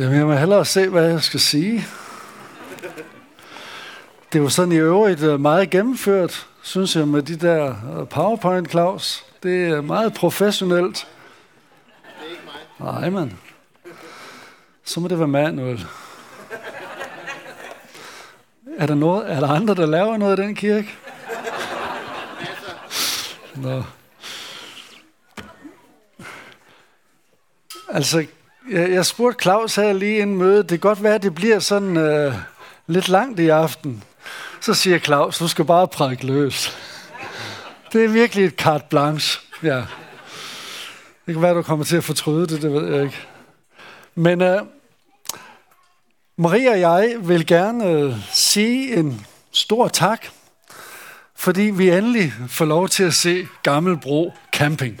Jamen, 0.00 0.16
jeg 0.16 0.26
må 0.26 0.32
hellere 0.34 0.64
se, 0.64 0.88
hvad 0.88 1.10
jeg 1.10 1.22
skal 1.22 1.40
sige. 1.40 1.86
Det 4.32 4.42
var 4.42 4.48
sådan 4.48 4.72
i 4.72 4.76
øvrigt 4.76 5.22
øh, 5.22 5.40
meget 5.40 5.70
gennemført, 5.70 6.46
synes 6.62 6.96
jeg, 6.96 7.08
med 7.08 7.22
de 7.22 7.36
der 7.36 7.66
øh, 7.68 8.08
PowerPoint, 8.08 8.70
Claus. 8.70 9.24
Det 9.42 9.68
er 9.68 9.80
meget 9.80 10.14
professionelt. 10.14 10.96
Det 10.96 12.26
er 12.26 12.30
ikke 12.30 12.42
mig. 12.80 13.00
Nej, 13.00 13.10
mand. 13.10 13.30
Så 14.84 15.00
må 15.00 15.08
det 15.08 15.18
være 15.18 15.28
manuel. 15.28 15.86
Er 18.78 18.86
der, 18.86 18.94
noget, 18.94 19.32
er 19.32 19.40
der 19.40 19.48
andre, 19.48 19.74
der 19.74 19.86
laver 19.86 20.16
noget 20.16 20.38
i 20.38 20.42
den 20.42 20.54
kirke? 20.54 20.88
Nå. 23.54 23.82
Altså, 27.88 28.26
jeg, 28.70 28.90
jeg 28.90 29.06
spurgte 29.06 29.42
Claus 29.42 29.74
her 29.74 29.92
lige 29.92 30.18
inden 30.18 30.36
møde. 30.36 30.58
Det 30.58 30.68
kan 30.68 30.78
godt 30.78 31.02
være, 31.02 31.14
at 31.14 31.22
det 31.22 31.34
bliver 31.34 31.58
sådan 31.58 31.96
øh, 31.96 32.34
lidt 32.86 33.08
langt 33.08 33.40
i 33.40 33.48
aften. 33.48 34.04
Så 34.60 34.74
siger 34.74 34.98
Claus, 34.98 35.38
du 35.38 35.48
skal 35.48 35.64
bare 35.64 35.88
prædike 35.88 36.26
løs. 36.26 36.76
Det 37.92 38.04
er 38.04 38.08
virkelig 38.08 38.44
et 38.44 38.54
carte 38.54 38.84
blanche. 38.90 39.40
Ja. 39.62 39.76
Det 41.26 41.34
kan 41.34 41.42
være, 41.42 41.54
du 41.54 41.62
kommer 41.62 41.84
til 41.84 41.96
at 41.96 42.04
fortryde 42.04 42.46
det, 42.46 42.62
det 42.62 42.72
ved 42.72 42.94
jeg 42.94 43.04
ikke. 43.04 43.18
Men 44.14 44.42
øh, 44.42 44.62
Maria 46.36 46.70
og 46.70 46.80
jeg 46.80 47.16
vil 47.20 47.46
gerne 47.46 47.84
øh, 47.84 48.14
sige 48.32 48.96
en 48.96 49.26
stor 49.52 49.88
tak, 49.88 50.26
fordi 51.36 51.62
vi 51.62 51.90
endelig 51.90 52.32
får 52.48 52.64
lov 52.64 52.88
til 52.88 53.02
at 53.02 53.14
se 53.14 53.46
Gammelbro 53.62 54.32
Camping. 54.52 55.00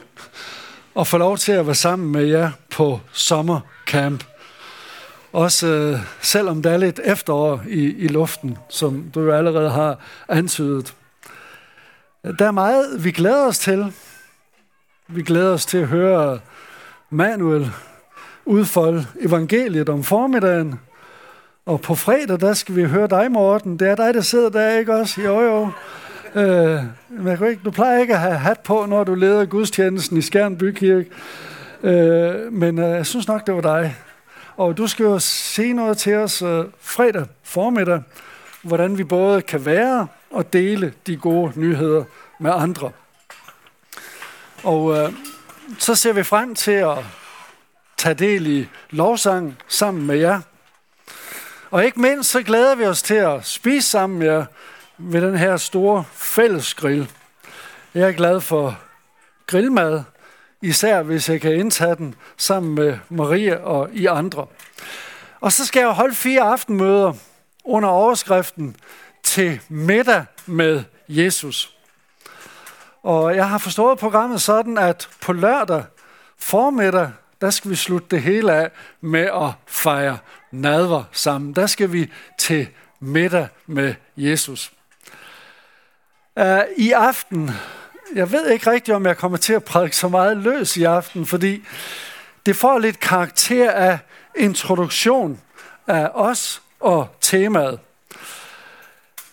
Og 0.94 1.06
få 1.06 1.18
lov 1.18 1.38
til 1.38 1.52
at 1.52 1.66
være 1.66 1.74
sammen 1.74 2.12
med 2.12 2.24
jer 2.24 2.50
på 2.70 3.00
sommercamp. 3.12 4.24
Også 5.32 5.66
øh, 5.66 5.98
selvom 6.20 6.62
der 6.62 6.70
er 6.70 6.76
lidt 6.76 7.00
efterår 7.04 7.62
i, 7.68 7.94
i 7.96 8.08
luften, 8.08 8.58
som 8.68 9.10
du 9.14 9.20
jo 9.20 9.32
allerede 9.32 9.70
har 9.70 9.98
antydet. 10.28 10.94
Der 12.38 12.46
er 12.46 12.50
meget, 12.50 13.04
vi 13.04 13.10
glæder 13.10 13.46
os 13.46 13.58
til. 13.58 13.92
Vi 15.08 15.22
glæder 15.22 15.52
os 15.52 15.66
til 15.66 15.78
at 15.78 15.86
høre 15.86 16.40
Manuel 17.10 17.72
udfolde 18.44 19.06
evangeliet 19.20 19.88
om 19.88 20.04
formiddagen. 20.04 20.80
Og 21.66 21.80
på 21.80 21.94
fredag, 21.94 22.40
der 22.40 22.54
skal 22.54 22.76
vi 22.76 22.84
høre 22.84 23.06
dig, 23.06 23.32
Morten. 23.32 23.78
Det 23.78 23.88
er 23.88 23.94
dig, 23.94 24.14
der 24.14 24.20
sidder 24.20 24.48
der, 24.48 24.78
ikke 24.78 24.94
også? 24.94 25.20
Jo, 25.20 25.40
jo. 25.40 25.70
Øh, 26.34 26.82
men 27.08 27.36
kan 27.36 27.48
ikke, 27.48 27.62
du 27.64 27.70
plejer 27.70 27.98
ikke 27.98 28.14
at 28.14 28.20
have 28.20 28.36
hat 28.36 28.60
på, 28.60 28.86
når 28.86 29.04
du 29.04 29.14
leder 29.14 29.44
gudstjenesten 29.44 30.16
i 30.16 30.22
Skjern 30.22 30.56
Bykirke. 30.56 31.10
Øh, 31.82 32.52
men 32.52 32.78
øh, 32.78 32.90
jeg 32.90 33.06
synes 33.06 33.28
nok, 33.28 33.46
det 33.46 33.54
var 33.54 33.60
dig. 33.60 33.96
Og 34.56 34.76
du 34.76 34.86
skal 34.86 35.04
jo 35.04 35.18
se 35.18 35.72
noget 35.72 35.98
til 35.98 36.14
os 36.14 36.42
øh, 36.42 36.64
fredag 36.80 37.26
formiddag, 37.42 38.02
hvordan 38.62 38.98
vi 38.98 39.04
både 39.04 39.42
kan 39.42 39.66
være 39.66 40.06
og 40.30 40.52
dele 40.52 40.92
de 41.06 41.16
gode 41.16 41.52
nyheder 41.60 42.04
med 42.40 42.50
andre. 42.54 42.90
Og 44.62 44.98
øh, 44.98 45.12
så 45.78 45.94
ser 45.94 46.12
vi 46.12 46.22
frem 46.22 46.54
til 46.54 46.70
at 46.70 46.98
tage 47.96 48.14
del 48.14 48.46
i 48.46 48.68
lovsang 48.90 49.56
sammen 49.68 50.06
med 50.06 50.16
jer. 50.16 50.40
Og 51.70 51.84
ikke 51.84 52.00
mindst 52.00 52.30
så 52.30 52.42
glæder 52.42 52.74
vi 52.74 52.84
os 52.84 53.02
til 53.02 53.14
at 53.14 53.46
spise 53.46 53.88
sammen 53.88 54.18
med 54.18 54.26
jer 54.26 54.44
ved 55.00 55.20
den 55.20 55.36
her 55.36 55.56
store 55.56 56.04
fællesgrill. 56.12 57.10
Jeg 57.94 58.08
er 58.08 58.12
glad 58.12 58.40
for 58.40 58.78
grillmad, 59.46 60.02
især 60.62 61.02
hvis 61.02 61.28
jeg 61.28 61.40
kan 61.40 61.54
indtage 61.54 61.96
den 61.96 62.14
sammen 62.36 62.74
med 62.74 62.98
Maria 63.08 63.56
og 63.56 63.88
I 63.92 64.06
andre. 64.06 64.46
Og 65.40 65.52
så 65.52 65.66
skal 65.66 65.80
jeg 65.80 65.90
holde 65.90 66.14
fire 66.14 66.42
aftenmøder 66.42 67.12
under 67.64 67.88
overskriften 67.88 68.76
til 69.22 69.60
middag 69.68 70.24
med 70.46 70.82
Jesus. 71.08 71.76
Og 73.02 73.36
jeg 73.36 73.48
har 73.48 73.58
forstået 73.58 73.98
programmet 73.98 74.42
sådan, 74.42 74.78
at 74.78 75.08
på 75.20 75.32
lørdag 75.32 75.84
formiddag, 76.38 77.10
der 77.40 77.50
skal 77.50 77.70
vi 77.70 77.76
slutte 77.76 78.06
det 78.10 78.22
hele 78.22 78.52
af 78.52 78.70
med 79.00 79.20
at 79.20 79.50
fejre 79.66 80.18
nadver 80.50 81.04
sammen. 81.12 81.54
Der 81.54 81.66
skal 81.66 81.92
vi 81.92 82.10
til 82.38 82.68
middag 83.00 83.48
med 83.66 83.94
Jesus. 84.16 84.72
Uh, 86.36 86.60
I 86.76 86.92
aften, 86.92 87.50
jeg 88.14 88.32
ved 88.32 88.50
ikke 88.50 88.70
rigtigt, 88.70 88.94
om 88.94 89.06
jeg 89.06 89.16
kommer 89.16 89.38
til 89.38 89.52
at 89.52 89.64
prædike 89.64 89.96
så 89.96 90.08
meget 90.08 90.36
løs 90.36 90.76
i 90.76 90.84
aften, 90.84 91.26
fordi 91.26 91.64
det 92.46 92.56
får 92.56 92.78
lidt 92.78 93.00
karakter 93.00 93.70
af 93.70 93.98
introduktion 94.36 95.40
af 95.86 96.10
os 96.14 96.62
og 96.80 97.08
temaet. 97.20 97.78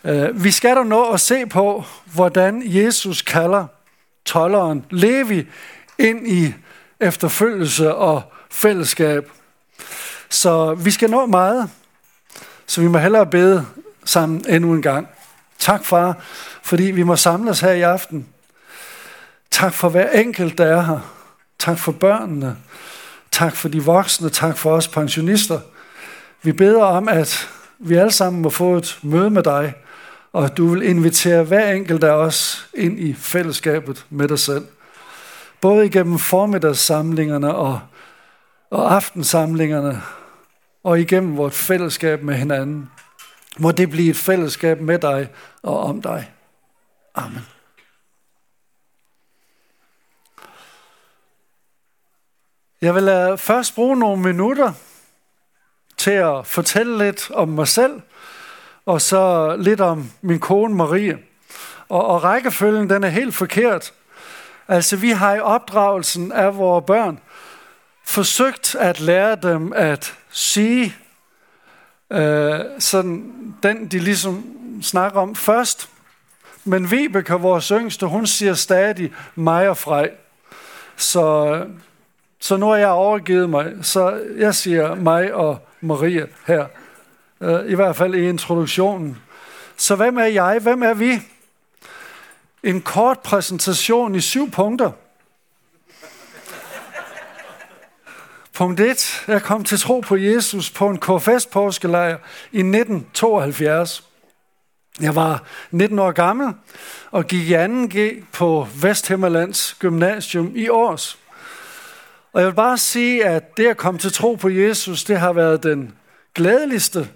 Uh, 0.03 0.44
vi 0.44 0.52
skal 0.52 0.75
da 0.75 0.84
nå 0.84 1.12
at 1.12 1.19
se 1.19 1.46
på, 1.46 1.84
hvordan 2.06 2.63
Jesus 2.66 3.22
kalder 3.22 3.66
tolleren 4.25 4.85
Levi 4.90 5.47
ind 5.97 6.28
i 6.28 6.53
efterfølgelse 7.00 7.96
og 7.96 8.22
fællesskab. 8.52 9.31
Så 10.29 10.74
vi 10.74 10.91
skal 10.91 11.09
nå 11.09 11.25
meget, 11.25 11.69
så 12.68 12.81
vi 12.81 12.88
må 12.88 12.97
hellere 12.97 13.25
bede 13.25 13.66
sammen 14.06 14.46
endnu 14.50 14.74
en 14.74 14.81
gang. 14.81 15.08
Tak, 15.59 15.85
far, 15.85 16.18
fordi 16.63 16.84
vi 16.84 17.03
må 17.03 17.16
samles 17.16 17.59
her 17.59 17.72
i 17.72 17.81
aften. 17.81 18.28
Tak 19.51 19.73
for 19.73 19.90
hver 19.90 20.09
enkelt, 20.09 20.57
der 20.57 20.66
er 20.66 20.81
her. 20.81 21.00
Tak 21.59 21.79
for 21.79 21.91
børnene. 21.91 22.57
Tak 23.31 23.56
for 23.56 23.69
de 23.69 23.84
voksne. 23.84 24.29
Tak 24.29 24.57
for 24.57 24.72
os 24.72 24.88
pensionister. 24.88 25.59
Vi 26.41 26.51
beder 26.51 26.84
om, 26.84 27.07
at 27.07 27.50
vi 27.79 27.96
alle 27.96 28.12
sammen 28.12 28.41
må 28.41 28.50
få 28.50 28.75
et 28.75 29.00
møde 29.01 29.29
med 29.29 29.44
dig, 29.44 29.73
og 30.34 30.46
at 30.46 30.57
du 30.57 30.67
vil 30.67 30.81
invitere 30.81 31.44
hver 31.44 31.72
enkelt 31.72 32.03
af 32.03 32.12
os 32.12 32.67
ind 32.73 33.00
i 33.00 33.13
fællesskabet 33.13 34.06
med 34.09 34.28
dig 34.28 34.40
selv. 34.40 34.67
Både 35.62 35.85
igennem 35.85 36.19
formiddagssamlingerne 36.19 37.56
og, 37.56 37.79
og 38.72 38.96
aftensamlingerne, 38.96 40.01
og 40.84 41.00
igennem 41.00 41.38
vores 41.38 41.56
fællesskab 41.56 42.23
med 42.23 42.35
hinanden. 42.35 42.90
Må 43.59 43.72
det 43.72 43.90
blive 43.90 44.09
et 44.09 44.18
fællesskab 44.18 44.81
med 44.81 45.00
dig 45.00 45.29
og 45.63 45.79
om 45.79 46.01
dig. 46.01 46.31
Amen. 47.16 47.47
Jeg 52.81 52.96
vil 52.96 53.07
øh, 53.07 53.38
først 53.38 53.75
bruge 53.75 53.97
nogle 53.97 54.22
minutter 54.22 54.73
til 55.97 56.12
at 56.12 56.47
fortælle 56.47 56.97
lidt 56.97 57.31
om 57.31 57.50
mig 57.50 57.67
selv, 57.67 58.01
og 58.85 59.01
så 59.01 59.56
lidt 59.59 59.81
om 59.81 60.12
min 60.22 60.40
kone 60.40 60.75
Marie. 60.75 61.19
Og, 61.90 62.06
og 62.06 62.23
rækkefølgen, 62.23 62.90
den 62.90 63.03
er 63.03 63.09
helt 63.09 63.35
forkert. 63.35 63.94
Altså, 64.67 64.97
vi 64.97 65.09
har 65.09 65.35
i 65.35 65.40
opdragelsen 65.40 66.31
af 66.31 66.57
vores 66.57 66.84
børn 66.88 67.19
forsøgt 68.06 68.75
at 68.75 69.00
lære 69.00 69.35
dem 69.35 69.73
at 69.75 70.16
sige 70.29 70.96
øh, 72.12 72.59
sådan 72.79 73.34
den, 73.63 73.88
de 73.88 74.00
ligesom 74.00 74.45
snakker 74.81 75.22
om 75.22 75.35
først. 75.35 75.90
Men 76.63 76.91
Vibeke, 76.91 77.34
vores 77.34 77.68
yngste, 77.68 78.06
hun 78.06 78.28
siger 78.28 78.53
stadig 78.53 79.13
mig 79.35 79.69
og 79.69 79.78
Frej. 79.78 80.12
Så, 80.96 81.66
så 82.40 82.57
nu 82.57 82.66
har 82.66 82.75
jeg 82.75 82.90
overgivet 82.90 83.50
mig, 83.50 83.73
så 83.81 84.22
jeg 84.38 84.56
siger 84.56 84.96
mig 84.96 85.34
og 85.34 85.67
Maria 85.81 86.25
her. 86.47 86.66
Øh, 87.41 87.72
I 87.72 87.75
hvert 87.75 87.96
fald 87.96 88.16
i 88.16 88.29
introduktionen. 88.29 89.17
Så 89.78 89.96
hvem 89.96 90.17
er 90.17 90.25
jeg? 90.25 90.59
Hvem 90.59 90.84
er 90.84 90.94
vi? 90.94 91.22
En 92.63 92.81
kort 92.81 93.19
præsentation 93.19 94.16
i 94.16 94.19
syv 94.19 94.51
punkter. 94.51 94.91
Punkt 98.57 98.79
1. 98.79 99.23
Jeg 99.28 99.41
kom 99.41 99.63
til 99.63 99.79
tro 99.79 99.99
på 99.99 100.16
Jesus 100.16 100.70
på 100.70 100.90
en 100.90 100.97
KFS-påskelejr 100.97 102.17
i 102.52 102.59
1972. 102.59 104.03
Jeg 105.02 105.16
var 105.16 105.43
19 105.72 105.99
år 105.99 106.11
gammel 106.11 106.53
og 107.11 107.28
gik 107.28 107.49
i 107.49 107.55
2G 107.55 108.26
på 108.34 108.67
Vesthimmerlands 108.82 109.76
Gymnasium 109.79 110.52
i 110.55 110.70
års. 110.70 111.17
Og 112.34 112.41
jeg 112.41 112.47
vil 112.47 112.53
bare 112.53 112.78
sige, 112.78 113.26
at 113.26 113.58
det 113.58 113.67
at 113.67 113.78
komme 113.78 113.99
til 113.99 114.14
tro 114.14 114.35
på 114.35 114.49
Jesus, 114.49 115.03
det 115.03 115.20
har 115.20 115.34
været 115.34 115.64
den 115.64 115.93
glædeligste 116.35 117.09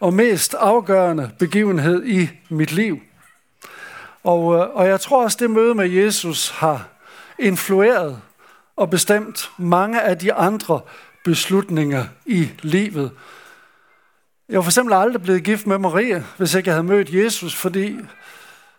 og 0.00 0.14
mest 0.14 0.54
afgørende 0.54 1.30
begivenhed 1.38 2.06
i 2.06 2.28
mit 2.48 2.72
liv. 2.72 2.98
Og, 4.24 4.54
øh, 4.54 4.60
og 4.60 4.88
jeg 4.88 5.00
tror 5.00 5.22
også, 5.22 5.36
det 5.40 5.50
møde 5.50 5.74
med 5.74 5.88
Jesus 5.88 6.50
har 6.50 6.88
influeret 7.38 8.20
og 8.76 8.90
bestemt 8.90 9.50
mange 9.58 10.02
af 10.02 10.18
de 10.18 10.32
andre 10.32 10.80
beslutninger 11.24 12.04
i 12.26 12.50
livet. 12.62 13.10
Jeg 14.48 14.56
var 14.56 14.62
for 14.62 14.70
eksempel 14.70 14.94
aldrig 14.94 15.22
blevet 15.22 15.44
gift 15.44 15.66
med 15.66 15.78
Maria, 15.78 16.24
hvis 16.36 16.54
ikke 16.54 16.68
jeg 16.68 16.74
havde 16.74 16.86
mødt 16.86 17.14
Jesus, 17.14 17.54
fordi, 17.54 17.96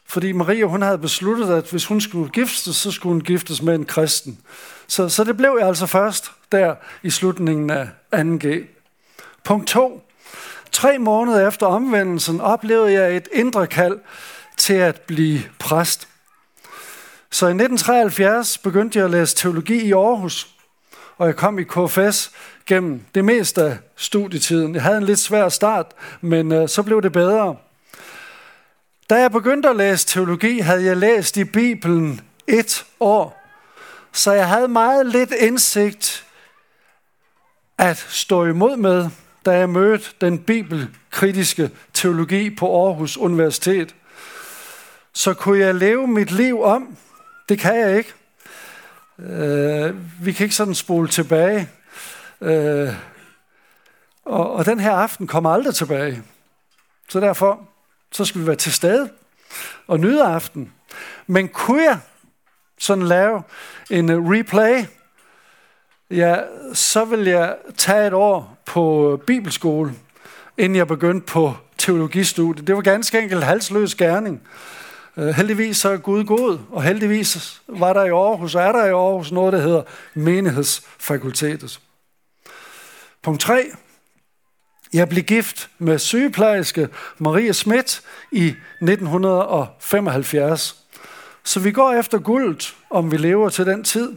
fordi 0.05 0.31
Maria 0.31 0.65
hun 0.65 0.81
havde 0.81 0.97
besluttet, 0.97 1.49
at 1.49 1.69
hvis 1.69 1.85
hun 1.85 2.01
skulle 2.01 2.29
giftes, 2.29 2.75
så 2.75 2.91
skulle 2.91 3.13
hun 3.13 3.21
giftes 3.21 3.61
med 3.61 3.75
en 3.75 3.85
kristen. 3.85 4.39
Så, 4.88 5.09
så 5.09 5.23
det 5.23 5.38
blev 5.38 5.55
jeg 5.59 5.67
altså 5.67 5.85
først 5.85 6.31
der 6.51 6.75
i 7.03 7.09
slutningen 7.09 7.69
af 7.69 7.89
2G. 8.15 8.47
Punkt 9.44 9.67
2. 9.67 10.03
Tre 10.71 10.97
måneder 10.97 11.47
efter 11.47 11.65
omvendelsen 11.65 12.41
oplevede 12.41 12.94
jeg 12.94 13.15
et 13.17 13.27
indre 13.33 13.67
kald 13.67 13.99
til 14.57 14.73
at 14.73 15.01
blive 15.01 15.39
præst. 15.59 16.07
Så 17.31 17.45
i 17.45 17.50
1973 17.50 18.57
begyndte 18.57 19.00
jeg 19.00 19.06
at 19.06 19.12
læse 19.12 19.35
teologi 19.35 19.81
i 19.81 19.91
Aarhus, 19.91 20.47
og 21.18 21.27
jeg 21.27 21.35
kom 21.35 21.59
i 21.59 21.63
KFS 21.63 22.31
gennem 22.65 23.01
det 23.15 23.25
meste 23.25 23.63
af 23.63 23.77
studietiden. 23.95 24.75
Jeg 24.75 24.83
havde 24.83 24.97
en 24.97 25.03
lidt 25.03 25.19
svær 25.19 25.50
start, 25.50 25.91
men 26.21 26.51
øh, 26.51 26.69
så 26.69 26.83
blev 26.83 27.01
det 27.01 27.12
bedre. 27.12 27.56
Da 29.09 29.15
jeg 29.15 29.31
begyndte 29.31 29.69
at 29.69 29.75
læse 29.75 30.07
teologi, 30.07 30.59
havde 30.59 30.85
jeg 30.85 30.97
læst 30.97 31.38
i 31.38 31.44
Bibelen 31.44 32.21
et 32.47 32.85
år, 33.00 33.44
så 34.12 34.31
jeg 34.31 34.47
havde 34.47 34.68
meget 34.68 35.06
lidt 35.06 35.31
indsigt 35.31 36.25
at 37.77 37.97
stå 38.09 38.45
imod 38.45 38.77
med, 38.77 39.09
da 39.45 39.51
jeg 39.51 39.69
mødte 39.69 40.06
den 40.21 40.39
bibelkritiske 40.39 41.71
teologi 41.94 42.56
på 42.56 42.85
Aarhus 42.85 43.18
Universitet. 43.18 43.95
Så 45.13 45.33
kunne 45.33 45.59
jeg 45.59 45.75
leve 45.75 46.07
mit 46.07 46.31
liv 46.31 46.62
om. 46.62 46.97
Det 47.49 47.59
kan 47.59 47.79
jeg 47.79 47.97
ikke. 47.97 48.13
Øh, 49.19 49.95
vi 50.25 50.31
kan 50.31 50.44
ikke 50.44 50.55
sådan 50.55 50.75
spole 50.75 51.07
tilbage. 51.07 51.69
Øh, 52.41 52.94
og, 54.25 54.53
og 54.53 54.65
den 54.65 54.79
her 54.79 54.91
aften 54.91 55.27
kommer 55.27 55.49
aldrig 55.49 55.75
tilbage. 55.75 56.23
Så 57.09 57.19
derfor 57.19 57.69
så 58.11 58.25
skal 58.25 58.41
vi 58.41 58.47
være 58.47 58.55
til 58.55 58.73
stede 58.73 59.09
og 59.88 59.99
nyde 59.99 60.23
aften. 60.23 60.73
Men 61.27 61.47
kunne 61.47 61.83
jeg 61.83 61.99
sådan 62.77 63.03
lave 63.03 63.44
en 63.89 64.11
øh, 64.11 64.29
replay, 64.29 64.85
ja, 66.11 66.38
så 66.73 67.05
vil 67.05 67.25
jeg 67.25 67.55
tage 67.77 68.07
et 68.07 68.13
år 68.13 68.57
på 68.65 69.13
øh, 69.13 69.19
bibelskole, 69.19 69.94
inden 70.57 70.75
jeg 70.75 70.88
begyndte 70.88 71.25
på 71.25 71.53
teologistudiet. 71.77 72.67
Det 72.67 72.75
var 72.75 72.81
ganske 72.81 73.19
enkelt 73.19 73.44
halsløs 73.44 73.95
gerning. 73.95 74.47
Øh, 75.17 75.27
heldigvis 75.27 75.77
så 75.77 75.89
er 75.89 75.97
Gud 75.97 76.23
god, 76.23 76.59
og 76.71 76.83
heldigvis 76.83 77.61
var 77.67 77.93
der 77.93 78.03
i 78.03 78.09
Aarhus, 78.09 78.55
og 78.55 78.63
er 78.63 78.71
der 78.71 78.85
i 78.85 78.89
Aarhus 78.89 79.31
noget, 79.31 79.53
der 79.53 79.59
hedder 79.59 79.83
menighedsfakultetet. 80.13 81.79
Punkt 83.23 83.41
3. 83.41 83.71
Jeg 84.93 85.09
blev 85.09 85.23
gift 85.23 85.69
med 85.77 85.99
sygeplejerske 85.99 86.89
Maria 87.17 87.51
Schmidt 87.51 88.01
i 88.31 88.47
1975. 88.47 90.75
Så 91.43 91.59
vi 91.59 91.71
går 91.71 91.93
efter 91.93 92.19
guldet, 92.19 92.75
om 92.89 93.11
vi 93.11 93.17
lever 93.17 93.49
til 93.49 93.65
den 93.65 93.83
tid. 93.83 94.13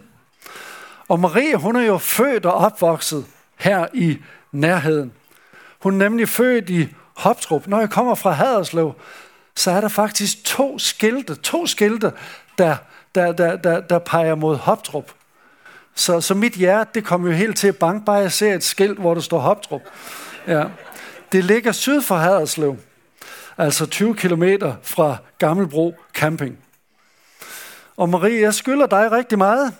Og 1.08 1.20
Maria, 1.20 1.56
hun 1.56 1.76
er 1.76 1.82
jo 1.82 1.98
født 1.98 2.46
og 2.46 2.54
opvokset 2.54 3.26
her 3.56 3.86
i 3.94 4.18
nærheden. 4.52 5.12
Hun 5.80 5.94
er 5.94 5.98
nemlig 5.98 6.28
født 6.28 6.70
i 6.70 6.88
Hoptrup. 7.16 7.66
Når 7.66 7.78
jeg 7.78 7.90
kommer 7.90 8.14
fra 8.14 8.30
Haderslev, 8.30 8.94
så 9.60 9.70
er 9.70 9.80
der 9.80 9.88
faktisk 9.88 10.44
to 10.44 10.78
skilte, 10.78 11.34
to 11.34 11.66
skilte, 11.66 12.12
der, 12.58 12.76
der, 13.14 13.32
der, 13.32 13.56
der, 13.56 13.80
der 13.80 13.98
peger 13.98 14.34
mod 14.34 14.56
Hoptrup. 14.56 15.12
Så, 15.94 16.20
så 16.20 16.34
mit 16.34 16.52
hjerte, 16.52 16.90
det 16.94 17.04
kom 17.04 17.26
jo 17.26 17.32
helt 17.32 17.58
til 17.58 17.68
at 17.68 17.76
banke, 17.76 18.04
bare 18.04 18.16
jeg 18.16 18.32
ser 18.32 18.54
et 18.54 18.64
skilt, 18.64 18.98
hvor 18.98 19.14
der 19.14 19.20
står 19.20 19.38
Hoptrup. 19.38 19.80
Ja. 20.46 20.64
Det 21.32 21.44
ligger 21.44 21.72
syd 21.72 22.02
for 22.02 22.16
Haderslev, 22.16 22.76
altså 23.58 23.86
20 23.86 24.14
km 24.14 24.44
fra 24.82 25.16
Gammelbro 25.38 25.94
Camping. 26.14 26.58
Og 27.96 28.08
Marie, 28.08 28.40
jeg 28.40 28.54
skylder 28.54 28.86
dig 28.86 29.12
rigtig 29.12 29.38
meget. 29.38 29.74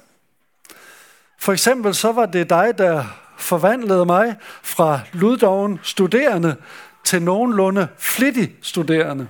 For 1.38 1.52
eksempel 1.52 1.94
så 1.94 2.12
var 2.12 2.26
det 2.26 2.50
dig, 2.50 2.78
der 2.78 3.04
forvandlede 3.36 4.06
mig 4.06 4.36
fra 4.62 5.00
luddoven 5.12 5.80
studerende 5.82 6.56
til 7.04 7.22
nogenlunde 7.22 7.88
flittig 7.98 8.54
studerende. 8.62 9.28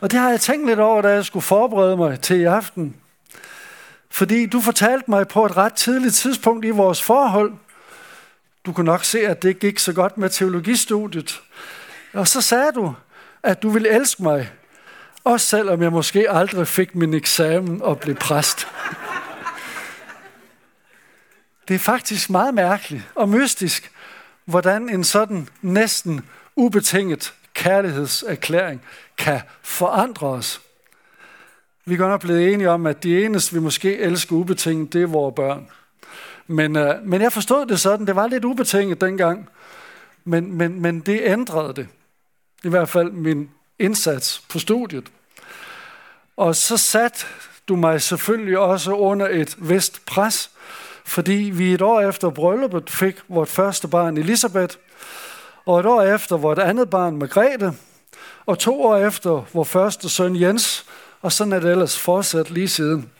Og 0.00 0.10
det 0.10 0.18
har 0.18 0.30
jeg 0.30 0.40
tænkt 0.40 0.66
lidt 0.66 0.78
over, 0.78 1.02
da 1.02 1.08
jeg 1.08 1.24
skulle 1.24 1.42
forberede 1.42 1.96
mig 1.96 2.20
til 2.20 2.40
i 2.40 2.44
aften. 2.44 2.96
Fordi 4.10 4.46
du 4.46 4.60
fortalte 4.60 5.10
mig 5.10 5.28
på 5.28 5.46
et 5.46 5.56
ret 5.56 5.72
tidligt 5.72 6.14
tidspunkt 6.14 6.64
i 6.64 6.70
vores 6.70 7.02
forhold, 7.02 7.52
du 8.66 8.72
kunne 8.72 8.86
nok 8.86 9.04
se, 9.04 9.26
at 9.26 9.42
det 9.42 9.58
gik 9.58 9.78
så 9.78 9.92
godt 9.92 10.18
med 10.18 10.30
teologistudiet. 10.30 11.40
Og 12.12 12.28
så 12.28 12.40
sagde 12.40 12.72
du, 12.74 12.94
at 13.42 13.62
du 13.62 13.68
ville 13.68 13.88
elske 13.88 14.22
mig, 14.22 14.50
også 15.24 15.46
selvom 15.46 15.82
jeg 15.82 15.92
måske 15.92 16.30
aldrig 16.30 16.68
fik 16.68 16.94
min 16.94 17.14
eksamen 17.14 17.82
og 17.82 18.00
blev 18.00 18.14
præst. 18.14 18.68
Det 21.68 21.74
er 21.74 21.78
faktisk 21.78 22.30
meget 22.30 22.54
mærkeligt 22.54 23.02
og 23.14 23.28
mystisk, 23.28 23.90
hvordan 24.44 24.88
en 24.88 25.04
sådan 25.04 25.48
næsten 25.62 26.24
ubetinget 26.56 27.34
kærlighedserklæring 27.58 28.82
kan 29.16 29.40
forandre 29.62 30.26
os. 30.26 30.60
Vi 31.84 31.94
er 31.94 31.98
godt 31.98 32.10
nok 32.10 32.20
blevet 32.20 32.52
enige 32.52 32.70
om, 32.70 32.86
at 32.86 33.02
de 33.02 33.24
eneste, 33.24 33.54
vi 33.54 33.60
måske 33.60 33.98
elsker 33.98 34.36
ubetinget, 34.36 34.92
det 34.92 35.02
er 35.02 35.06
vores 35.06 35.34
børn. 35.34 35.68
Men, 36.46 36.76
øh, 36.76 36.94
men 37.04 37.22
jeg 37.22 37.32
forstod 37.32 37.66
det 37.66 37.80
sådan, 37.80 38.06
det 38.06 38.16
var 38.16 38.26
lidt 38.26 38.44
ubetinget 38.44 39.00
dengang, 39.00 39.48
men, 40.24 40.52
men, 40.52 40.82
men 40.82 41.00
det 41.00 41.20
ændrede 41.24 41.74
det. 41.74 41.88
I 42.64 42.68
hvert 42.68 42.88
fald 42.88 43.12
min 43.12 43.50
indsats 43.78 44.42
på 44.48 44.58
studiet. 44.58 45.04
Og 46.36 46.56
så 46.56 46.76
satte 46.76 47.26
du 47.68 47.76
mig 47.76 48.02
selvfølgelig 48.02 48.58
også 48.58 48.92
under 48.92 49.28
et 49.30 49.56
vist 49.58 50.06
pres, 50.06 50.50
fordi 51.04 51.32
vi 51.32 51.74
et 51.74 51.82
år 51.82 52.00
efter 52.00 52.30
brylluppet 52.30 52.90
fik 52.90 53.16
vort 53.28 53.48
første 53.48 53.88
barn 53.88 54.18
Elisabeth, 54.18 54.76
og 55.68 55.80
et 55.80 55.86
år 55.86 56.02
efter 56.02 56.36
vort 56.36 56.58
andet 56.58 56.90
barn 56.90 57.16
Margrethe, 57.16 57.72
og 58.46 58.58
to 58.58 58.82
år 58.82 58.96
efter 58.96 59.44
vores 59.52 59.68
første 59.68 60.08
søn 60.08 60.40
Jens, 60.40 60.86
og 61.22 61.32
sådan 61.32 61.52
er 61.52 61.60
det 61.60 61.70
ellers 61.70 61.98
fortsat 61.98 62.50
lige 62.50 62.68
siden. 62.68 63.10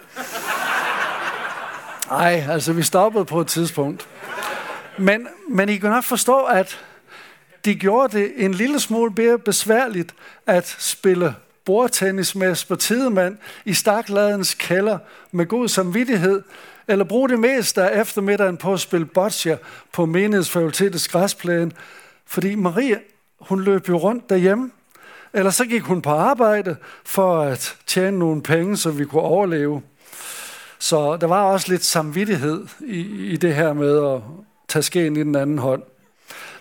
Nej, 2.11 2.45
altså 2.51 2.73
vi 2.73 2.83
stoppede 2.83 3.25
på 3.25 3.41
et 3.41 3.47
tidspunkt. 3.47 4.09
Men, 4.99 5.29
men 5.49 5.69
I 5.69 5.77
kan 5.77 5.91
nok 5.91 6.05
forstå, 6.05 6.41
at 6.41 6.81
de 7.65 7.75
gjorde 7.75 8.19
det 8.19 8.33
en 8.37 8.55
lille 8.55 8.81
smule 8.81 9.13
mere 9.17 9.39
besværligt 9.39 10.15
at 10.47 10.77
spille 10.79 11.35
bordtennis 11.65 12.35
med 12.35 12.55
Spartidemand 12.55 13.37
i 13.65 13.75
Stakladens 13.75 14.55
kælder 14.55 14.99
med 15.33 15.47
god 15.47 15.69
samvittighed, 15.69 16.43
eller 16.89 17.05
bruge 17.05 17.29
det 17.29 17.39
meste 17.39 17.83
af 17.83 18.01
eftermiddagen 18.01 18.57
på 18.57 18.73
at 18.73 18.81
spille 18.81 19.07
boccia 19.07 19.57
på 19.93 20.07
menighedsfakultetets 20.07 21.09
græsplæne, 21.09 21.71
fordi 22.29 22.55
Maria, 22.55 22.99
hun 23.41 23.63
løb 23.63 23.89
jo 23.89 23.97
rundt 23.97 24.31
derhjemme, 24.31 24.71
eller 25.33 25.51
så 25.51 25.65
gik 25.65 25.83
hun 25.83 26.03
på 26.03 26.11
arbejde 26.11 26.77
for 27.05 27.41
at 27.41 27.77
tjene 27.87 28.19
nogle 28.19 28.43
penge, 28.43 28.77
så 28.77 28.91
vi 28.91 29.05
kunne 29.05 29.23
overleve. 29.23 29.83
Så 30.79 31.17
der 31.17 31.27
var 31.27 31.43
også 31.43 31.73
lidt 31.73 31.85
samvittighed 31.85 32.67
i, 32.81 33.01
i 33.33 33.37
det 33.37 33.55
her 33.55 33.73
med 33.73 34.15
at 34.15 34.23
tage 34.69 34.83
skeen 34.83 35.17
i 35.17 35.21
den 35.21 35.35
anden 35.35 35.59
hånd. 35.59 35.83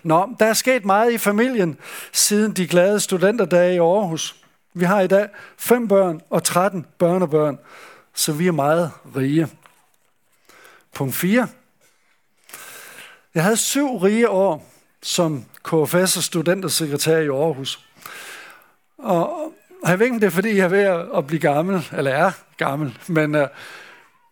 Nå, 0.02 0.34
der 0.40 0.46
er 0.46 0.52
sket 0.52 0.84
meget 0.84 1.12
i 1.12 1.18
familien 1.18 1.78
siden 2.12 2.52
de 2.52 2.66
glade 2.66 3.00
studenterdage 3.00 3.74
i 3.74 3.78
Aarhus. 3.78 4.36
Vi 4.74 4.84
har 4.84 5.00
i 5.00 5.06
dag 5.06 5.28
fem 5.56 5.88
børn 5.88 6.20
og 6.30 6.44
13 6.44 6.86
børnebørn, 6.98 7.58
så 8.14 8.32
vi 8.32 8.46
er 8.46 8.52
meget 8.52 8.90
rige. 9.16 9.48
Punkt 10.94 11.14
4. 11.14 11.48
Jeg 13.34 13.42
havde 13.42 13.56
syv 13.56 13.96
rige 13.96 14.28
år 14.28 14.68
som 15.02 15.44
KFS 15.68 16.16
og 16.16 16.22
studentersekretær 16.22 17.18
i 17.18 17.28
Aarhus. 17.28 17.80
Og 18.98 19.52
jeg 19.86 19.98
ved 19.98 20.06
ikke, 20.06 20.18
det 20.18 20.26
er, 20.26 20.30
fordi 20.30 20.56
jeg 20.56 20.64
er 20.64 20.68
ved 20.68 21.08
at 21.16 21.26
blive 21.26 21.40
gammel, 21.40 21.88
eller 21.92 22.10
er 22.10 22.30
gammel, 22.56 22.98
men 23.06 23.34
øh, 23.34 23.48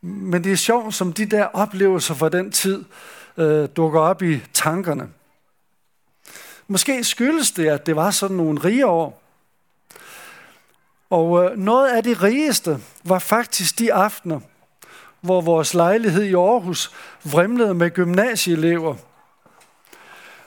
men 0.06 0.44
det 0.44 0.52
er 0.52 0.56
sjovt, 0.56 0.94
som 0.94 1.12
de 1.12 1.26
der 1.26 1.44
oplevelser 1.44 2.14
fra 2.14 2.28
den 2.28 2.52
tid 2.52 2.84
øh, 3.36 3.68
dukker 3.76 4.00
op 4.00 4.22
i 4.22 4.40
tankerne. 4.52 5.08
Måske 6.68 7.04
skyldes 7.04 7.50
det, 7.50 7.68
at 7.68 7.86
det 7.86 7.96
var 7.96 8.10
sådan 8.10 8.36
nogle 8.36 8.60
rige 8.64 8.86
år. 8.86 9.22
Og 11.10 11.44
øh, 11.44 11.58
noget 11.58 11.88
af 11.88 12.02
det 12.02 12.22
rigeste 12.22 12.78
var 13.04 13.18
faktisk 13.18 13.78
de 13.78 13.92
aftener, 13.92 14.40
hvor 15.20 15.40
vores 15.40 15.74
lejlighed 15.74 16.22
i 16.22 16.34
Aarhus 16.34 16.92
vrimlede 17.24 17.74
med 17.74 17.90
gymnasieelever. 17.90 18.94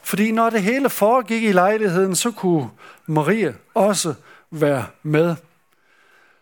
Fordi 0.02 0.32
når 0.32 0.50
det 0.50 0.62
hele 0.62 0.90
foregik 0.90 1.42
i 1.42 1.52
lejligheden, 1.52 2.16
så 2.16 2.30
kunne 2.30 2.70
Maria 3.06 3.54
også 3.74 4.14
være 4.50 4.86
med. 5.02 5.36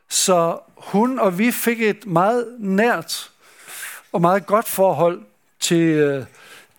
Så 0.09 0.59
hun 0.77 1.19
og 1.19 1.38
vi 1.38 1.50
fik 1.53 1.83
et 1.83 2.07
meget 2.07 2.57
nært 2.59 3.31
og 4.12 4.21
meget 4.21 4.47
godt 4.47 4.69
forhold 4.69 5.23
til 5.61 5.83
øh, 5.83 6.25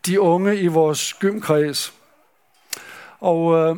de 0.05 0.21
unge 0.21 0.57
i 0.57 0.67
vores 0.67 1.13
gymkreds. 1.13 1.93
Og 3.19 3.55
øh, 3.55 3.75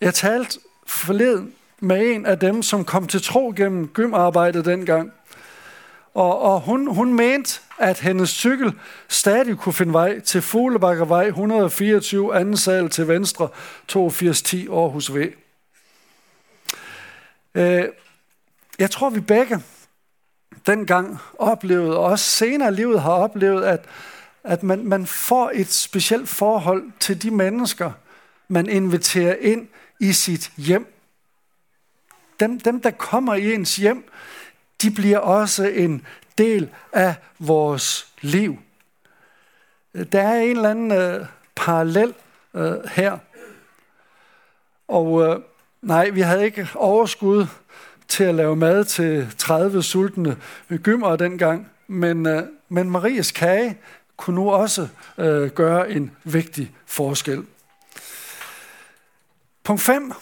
jeg 0.00 0.14
talte 0.14 0.60
forleden 0.86 1.54
med 1.80 2.14
en 2.14 2.26
af 2.26 2.38
dem, 2.38 2.62
som 2.62 2.84
kom 2.84 3.06
til 3.06 3.22
tro 3.22 3.52
gennem 3.56 3.88
gymarbejdet 3.88 4.64
dengang. 4.64 5.12
Og, 6.14 6.40
og 6.40 6.60
hun, 6.60 6.94
hun 6.94 7.14
mente, 7.14 7.60
at 7.78 8.00
hendes 8.00 8.30
cykel 8.30 8.72
stadig 9.08 9.56
kunne 9.56 9.72
finde 9.72 9.92
vej 9.92 10.20
til 10.20 10.42
Fuglebakkervej 10.42 11.26
124, 11.26 12.36
anden 12.36 12.56
sal 12.56 12.88
til 12.88 13.08
venstre, 13.08 13.48
8210 13.94 14.68
Aarhus 14.68 15.14
V. 15.14 15.32
Øh, 17.54 17.84
jeg 18.78 18.90
tror, 18.90 19.10
vi 19.10 19.20
begge 19.20 19.62
dengang 20.66 21.18
oplevede, 21.38 21.98
og 21.98 22.04
også 22.04 22.24
senere 22.24 22.68
i 22.68 22.74
livet 22.74 23.02
har 23.02 23.12
oplevet, 23.12 23.64
at, 23.64 23.84
at 24.44 24.62
man, 24.62 24.84
man 24.84 25.06
får 25.06 25.50
et 25.54 25.72
specielt 25.72 26.28
forhold 26.28 26.92
til 27.00 27.22
de 27.22 27.30
mennesker, 27.30 27.92
man 28.48 28.68
inviterer 28.68 29.34
ind 29.40 29.68
i 30.00 30.12
sit 30.12 30.50
hjem. 30.56 30.94
Dem, 32.40 32.60
dem 32.60 32.80
der 32.80 32.90
kommer 32.90 33.34
i 33.34 33.54
ens 33.54 33.76
hjem, 33.76 34.04
de 34.82 34.90
bliver 34.90 35.18
også 35.18 35.64
en 35.64 36.06
del 36.38 36.68
af 36.92 37.14
vores 37.38 38.12
liv. 38.20 38.58
Der 40.12 40.22
er 40.22 40.40
en 40.40 40.56
eller 40.56 40.70
anden 40.70 40.92
øh, 40.92 41.26
parallel 41.56 42.14
øh, 42.54 42.74
her. 42.90 43.18
Og 44.88 45.22
øh, 45.22 45.40
nej, 45.82 46.10
vi 46.10 46.20
havde 46.20 46.44
ikke 46.44 46.68
overskud 46.74 47.46
til 48.08 48.24
at 48.24 48.34
lave 48.34 48.56
mad 48.56 48.84
til 48.84 49.34
30 49.38 49.82
sultne 49.82 50.36
gymmer 50.82 51.16
dengang, 51.16 51.70
men, 51.86 52.26
øh, 52.26 52.42
men 52.68 52.90
Maries 52.90 53.32
kage 53.32 53.78
kunne 54.16 54.34
nu 54.34 54.50
også 54.50 54.88
øh, 55.18 55.50
gøre 55.50 55.90
en 55.90 56.16
vigtig 56.24 56.72
forskel. 56.86 57.44
Punkt 59.64 59.82
5. 59.82 60.12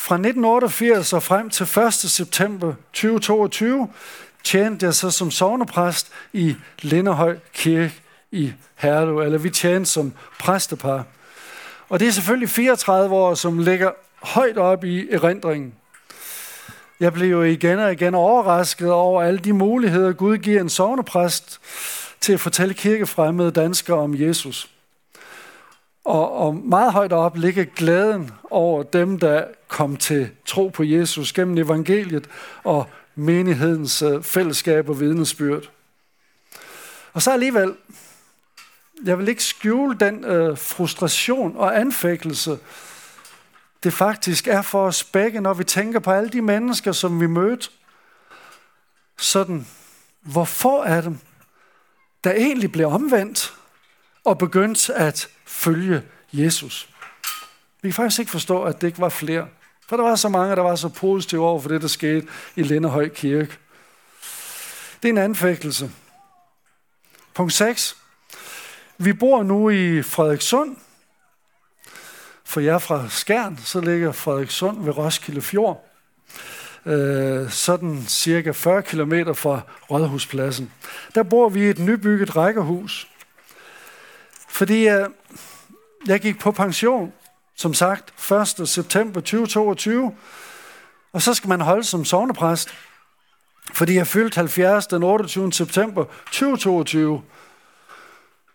Fra 0.00 0.14
1988 0.14 1.12
og 1.12 1.22
frem 1.22 1.50
til 1.50 1.78
1. 1.78 1.92
september 1.92 2.74
2022 2.92 3.88
tjente 4.44 4.86
jeg 4.86 4.94
så 4.94 5.10
som 5.10 5.30
sovnepræst 5.30 6.08
i 6.32 6.56
Linderhøj 6.82 7.36
Kirke 7.52 7.94
i 8.30 8.52
Herlev, 8.74 9.18
eller 9.18 9.38
vi 9.38 9.50
tjente 9.50 9.90
som 9.90 10.12
præstepar. 10.38 11.04
Og 11.88 12.00
det 12.00 12.08
er 12.08 12.12
selvfølgelig 12.12 12.48
34 12.48 13.14
år, 13.14 13.34
som 13.34 13.58
ligger 13.58 13.90
højt 14.22 14.58
op 14.58 14.84
i 14.84 15.10
erindringen. 15.10 15.74
Jeg 17.00 17.12
blev 17.12 17.30
jo 17.30 17.42
igen 17.42 17.78
og 17.78 17.92
igen 17.92 18.14
overrasket 18.14 18.92
over 18.92 19.22
alle 19.22 19.38
de 19.38 19.52
muligheder, 19.52 20.12
Gud 20.12 20.38
giver 20.38 20.60
en 20.60 20.68
sovnepræst 20.68 21.60
til 22.20 22.32
at 22.32 22.40
fortælle 22.40 22.74
kirkefremmede 22.74 23.50
danskere 23.50 23.96
om 23.96 24.14
Jesus. 24.14 24.70
Og, 26.04 26.32
og 26.32 26.54
meget 26.54 26.92
højt 26.92 27.12
op 27.12 27.36
ligger 27.36 27.64
glæden 27.64 28.30
over 28.50 28.82
dem, 28.82 29.18
der 29.18 29.44
kom 29.68 29.96
til 29.96 30.30
tro 30.46 30.68
på 30.68 30.82
Jesus 30.82 31.32
gennem 31.32 31.58
evangeliet 31.58 32.28
og 32.64 32.90
menighedens 33.14 34.02
øh, 34.02 34.22
fællesskab 34.22 34.88
og 34.88 35.00
vidnesbyrd. 35.00 35.70
Og 37.12 37.22
så 37.22 37.32
alligevel, 37.32 37.74
jeg 39.04 39.18
vil 39.18 39.28
ikke 39.28 39.44
skjule 39.44 39.98
den 39.98 40.24
øh, 40.24 40.58
frustration 40.58 41.56
og 41.56 41.80
anfægtelse, 41.80 42.58
det 43.82 43.92
faktisk 43.92 44.48
er 44.48 44.62
for 44.62 44.86
os 44.86 45.04
begge, 45.04 45.40
når 45.40 45.54
vi 45.54 45.64
tænker 45.64 45.98
på 45.98 46.10
alle 46.10 46.28
de 46.28 46.42
mennesker, 46.42 46.92
som 46.92 47.20
vi 47.20 47.26
mødte. 47.26 47.68
Sådan, 49.18 49.66
hvorfor 50.20 50.82
er 50.82 51.00
dem, 51.00 51.18
der 52.24 52.32
egentlig 52.32 52.72
blev 52.72 52.86
omvendt 52.86 53.59
og 54.24 54.38
begyndte 54.38 54.94
at 54.94 55.28
følge 55.46 56.02
Jesus. 56.32 56.88
Vi 57.82 57.88
kan 57.88 57.94
faktisk 57.94 58.18
ikke 58.18 58.30
forstå, 58.30 58.62
at 58.62 58.80
det 58.80 58.86
ikke 58.86 59.00
var 59.00 59.08
flere. 59.08 59.48
For 59.88 59.96
der 59.96 60.04
var 60.04 60.16
så 60.16 60.28
mange, 60.28 60.56
der 60.56 60.62
var 60.62 60.76
så 60.76 60.88
positive 60.88 61.46
over 61.46 61.60
for 61.60 61.68
det, 61.68 61.82
der 61.82 61.88
skete 61.88 62.26
i 62.56 62.62
Lindehøj 62.62 63.08
Kirke. 63.08 63.56
Det 65.02 65.08
er 65.08 65.12
en 65.12 65.18
anfægtelse. 65.18 65.90
Punkt 67.34 67.52
6. 67.52 67.96
Vi 68.98 69.12
bor 69.12 69.42
nu 69.42 69.70
i 69.70 70.02
Frederikssund. 70.02 70.76
For 72.44 72.60
jer 72.60 72.78
fra 72.78 73.08
Skjern, 73.08 73.58
så 73.64 73.80
ligger 73.80 74.12
Frederikssund 74.12 74.84
ved 74.84 74.98
Roskilde 74.98 75.42
Fjord. 75.42 75.86
Øh, 76.86 77.50
sådan 77.50 78.04
cirka 78.08 78.50
40 78.50 78.82
km 78.82 79.12
fra 79.34 79.60
Rådhuspladsen. 79.90 80.72
Der 81.14 81.22
bor 81.22 81.48
vi 81.48 81.60
i 81.60 81.70
et 81.70 81.78
nybygget 81.78 82.36
rækkehus. 82.36 83.09
Fordi 84.50 84.84
jeg, 84.84 85.06
jeg 86.06 86.20
gik 86.20 86.38
på 86.38 86.52
pension, 86.52 87.12
som 87.56 87.74
sagt, 87.74 88.32
1. 88.60 88.68
september 88.68 89.20
2022, 89.20 90.12
og 91.12 91.22
så 91.22 91.34
skal 91.34 91.48
man 91.48 91.60
holde 91.60 91.84
som 91.84 92.04
sovnepræst, 92.04 92.68
fordi 93.72 93.94
jeg 93.94 94.06
fyldte 94.06 94.34
70 94.34 94.86
den 94.86 95.02
28. 95.02 95.52
september 95.52 96.04
2022. 96.24 97.22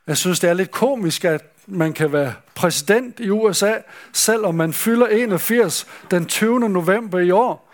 Jeg 0.08 0.18
synes, 0.18 0.40
det 0.40 0.50
er 0.50 0.54
lidt 0.54 0.72
komisk, 0.72 1.26
at 1.26 1.42
man 1.68 1.94
kan 1.94 2.14
være 2.14 2.34
præsident 2.56 3.20
i 3.20 3.30
USA, 3.30 3.74
selvom 4.14 4.56
man 4.56 4.74
fylder 4.74 5.08
81 5.08 5.88
den 6.12 6.26
20. 6.26 6.70
november 6.70 7.20
i 7.20 7.32
år. 7.32 7.74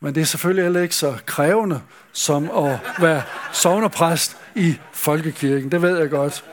Men 0.00 0.14
det 0.14 0.20
er 0.20 0.24
selvfølgelig 0.24 0.64
heller 0.64 0.80
ikke 0.80 0.94
så 0.94 1.14
krævende 1.26 1.80
som 2.12 2.50
at 2.50 2.78
være 2.98 3.22
sovnepræst 3.52 4.36
i 4.54 4.78
folkekirken. 4.92 5.72
Det 5.72 5.82
ved 5.82 5.98
jeg 5.98 6.10
godt. 6.10 6.44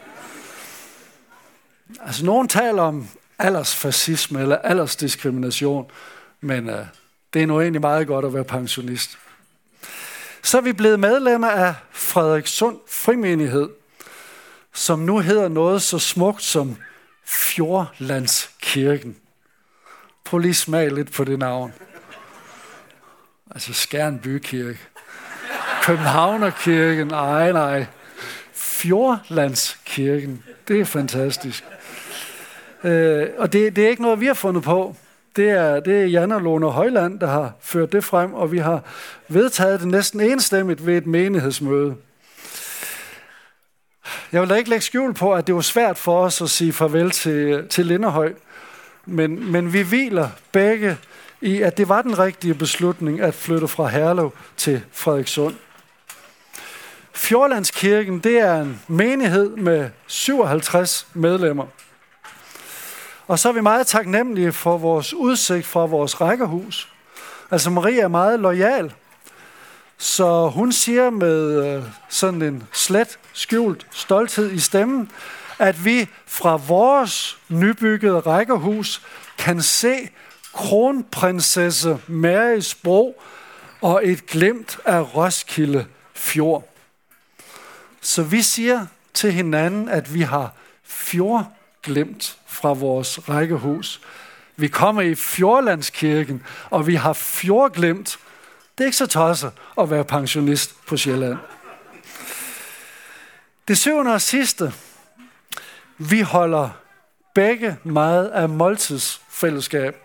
Altså, 2.05 2.25
nogen 2.25 2.47
taler 2.47 2.81
om 2.81 3.07
aldersfascisme 3.39 4.41
eller 4.41 4.57
aldersdiskrimination, 4.57 5.91
men 6.41 6.69
uh, 6.69 6.75
det 7.33 7.41
er 7.41 7.47
nu 7.47 7.61
egentlig 7.61 7.81
meget 7.81 8.07
godt 8.07 8.25
at 8.25 8.33
være 8.33 8.43
pensionist. 8.43 9.17
Så 10.43 10.57
er 10.57 10.61
vi 10.61 10.73
blevet 10.73 10.99
medlemmer 10.99 11.49
af 11.49 11.73
Frederikssund 11.91 12.77
Frimenighed, 12.87 13.69
som 14.73 14.99
nu 14.99 15.19
hedder 15.19 15.47
noget 15.47 15.81
så 15.81 15.99
smukt 15.99 16.43
som 16.43 16.77
Fjordlandskirken. 17.25 19.15
Prøv 20.25 20.39
lige 20.39 20.53
smag 20.53 20.91
lidt 20.91 21.13
på 21.13 21.23
det 21.23 21.39
navn. 21.39 21.73
Altså 23.51 23.73
Skjern 23.73 24.19
Bykirke. 24.19 24.79
Københavnerkirken. 25.81 27.07
Nej, 27.07 27.51
nej. 27.51 27.85
Fjordlandskirken. 28.53 30.43
Det 30.67 30.79
er 30.79 30.85
fantastisk. 30.85 31.63
Øh, 32.83 33.27
og 33.37 33.53
det, 33.53 33.75
det 33.75 33.85
er 33.85 33.89
ikke 33.89 34.01
noget, 34.01 34.19
vi 34.19 34.25
har 34.25 34.33
fundet 34.33 34.63
på. 34.63 34.95
Det 35.35 35.49
er, 35.49 35.79
det 35.79 36.01
er 36.01 36.05
Jan 36.05 36.31
og 36.31 36.41
Lone 36.41 36.69
Højland, 36.69 37.19
der 37.19 37.27
har 37.27 37.53
ført 37.61 37.91
det 37.91 38.03
frem, 38.03 38.33
og 38.33 38.51
vi 38.51 38.57
har 38.57 38.83
vedtaget 39.27 39.79
det 39.79 39.87
næsten 39.87 40.21
enstemmigt 40.21 40.85
ved 40.85 40.97
et 40.97 41.07
menighedsmøde. 41.07 41.95
Jeg 44.31 44.41
vil 44.41 44.49
da 44.49 44.55
ikke 44.55 44.69
lægge 44.69 44.85
skjul 44.85 45.13
på, 45.13 45.33
at 45.33 45.47
det 45.47 45.55
var 45.55 45.61
svært 45.61 45.97
for 45.97 46.23
os 46.23 46.41
at 46.41 46.49
sige 46.49 46.73
farvel 46.73 47.11
til, 47.11 47.67
til 47.67 47.85
Linderhøj, 47.85 48.33
men, 49.05 49.51
men 49.51 49.73
vi 49.73 49.81
hviler 49.81 50.29
begge 50.51 50.97
i, 51.41 51.61
at 51.61 51.77
det 51.77 51.89
var 51.89 52.01
den 52.01 52.19
rigtige 52.19 52.53
beslutning 52.53 53.21
at 53.21 53.33
flytte 53.33 53.67
fra 53.67 53.87
Herlev 53.87 54.33
til 54.57 54.81
Frederikssund. 54.91 55.55
Fjordlandskirken, 57.13 58.19
det 58.19 58.39
er 58.39 58.61
en 58.61 58.81
menighed 58.87 59.55
med 59.55 59.89
57 60.07 61.07
medlemmer. 61.13 61.65
Og 63.29 63.39
så 63.39 63.49
er 63.49 63.53
vi 63.53 63.61
meget 63.61 63.87
taknemmelige 63.87 64.53
for 64.53 64.77
vores 64.77 65.13
udsigt 65.13 65.65
fra 65.65 65.85
vores 65.85 66.21
rækkehus. 66.21 66.89
Altså 67.51 67.69
Maria 67.69 68.01
er 68.01 68.07
meget 68.07 68.39
lojal 68.39 68.93
så 70.01 70.47
hun 70.47 70.71
siger 70.71 71.09
med 71.09 71.65
øh, 71.65 71.83
sådan 72.09 72.41
en 72.41 72.63
slet 72.71 73.19
skjult 73.33 73.87
stolthed 73.91 74.51
i 74.51 74.59
stemmen, 74.59 75.11
at 75.59 75.85
vi 75.85 76.07
fra 76.25 76.55
vores 76.55 77.37
nybyggede 77.49 78.19
rækkehus 78.19 79.01
kan 79.37 79.61
se 79.61 80.09
kronprinsesse 80.53 81.97
Marys 82.07 82.75
bro 82.75 83.21
og 83.81 84.07
et 84.07 84.25
glimt 84.25 84.79
af 84.85 85.15
Roskilde 85.15 85.85
Fjord. 86.13 86.69
Så 88.01 88.23
vi 88.23 88.41
siger 88.41 88.85
til 89.13 89.31
hinanden, 89.31 89.89
at 89.89 90.13
vi 90.13 90.21
har 90.21 90.53
fjordglimt 90.83 92.38
fra 92.61 92.73
vores 92.73 93.29
rækkehus. 93.29 94.01
Vi 94.55 94.67
kommer 94.67 95.01
i 95.01 95.15
Fjordlandskirken, 95.15 96.43
og 96.69 96.87
vi 96.87 96.95
har 96.95 97.13
fjordglemt. 97.13 98.19
det 98.77 98.83
er 98.83 98.85
ikke 98.85 98.97
så 98.97 99.07
tosset 99.07 99.51
at 99.77 99.89
være 99.89 100.03
pensionist 100.03 100.85
på 100.87 100.97
Sjælland. 100.97 101.37
Det 103.67 103.77
syvende 103.77 104.13
og 104.13 104.21
sidste. 104.21 104.73
Vi 105.97 106.21
holder 106.21 106.69
begge 107.35 107.77
meget 107.83 108.27
af 108.27 108.49
måltidsfællesskab. 108.49 109.95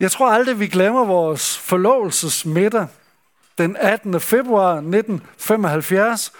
Jeg 0.00 0.10
tror 0.10 0.30
aldrig, 0.30 0.60
vi 0.60 0.66
glemmer 0.66 1.04
vores 1.04 1.58
forlovelsesmiddag 1.58 2.86
den 3.58 3.76
18. 3.76 4.20
februar 4.20 4.74
1975 4.74 6.32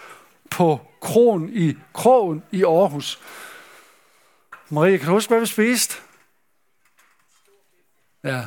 på 0.51 0.81
Kron 1.01 1.49
i 1.53 1.77
Krogen 1.95 2.43
i 2.51 2.65
Aarhus. 2.65 3.19
Marie, 4.73 4.99
kan 4.99 5.07
du 5.07 5.13
huske, 5.13 5.31
hvad 5.31 5.41
vi 5.41 5.47
spiste? 5.47 5.97
Ja, 8.25 8.47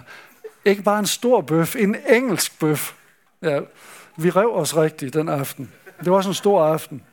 ikke 0.65 0.84
bare 0.84 1.00
en 1.00 1.08
stor 1.08 1.42
bøf, 1.42 1.75
en 1.75 1.96
engelsk 2.10 2.60
bøf. 2.60 2.94
Ja, 3.42 3.60
Vi 4.18 4.30
rev 4.30 4.56
os 4.56 4.77
rigtigt 4.77 5.13
den 5.13 5.30
aften. 5.30 5.72
Det 6.00 6.12
var 6.12 6.18
også 6.18 6.30
en 6.30 6.34
stor 6.34 6.65
aften. 6.65 7.03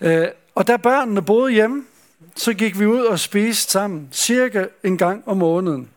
Øh, 0.00 0.28
og 0.54 0.66
da 0.66 0.76
børnene 0.76 1.22
boede 1.22 1.52
hjemme, 1.52 1.84
så 2.36 2.54
gik 2.54 2.78
vi 2.78 2.86
ud 2.86 3.00
og 3.00 3.20
spiste 3.20 3.72
sammen 3.72 4.08
cirka 4.12 4.66
en 4.82 4.98
gang 4.98 5.28
om 5.28 5.36
måneden. 5.36 5.90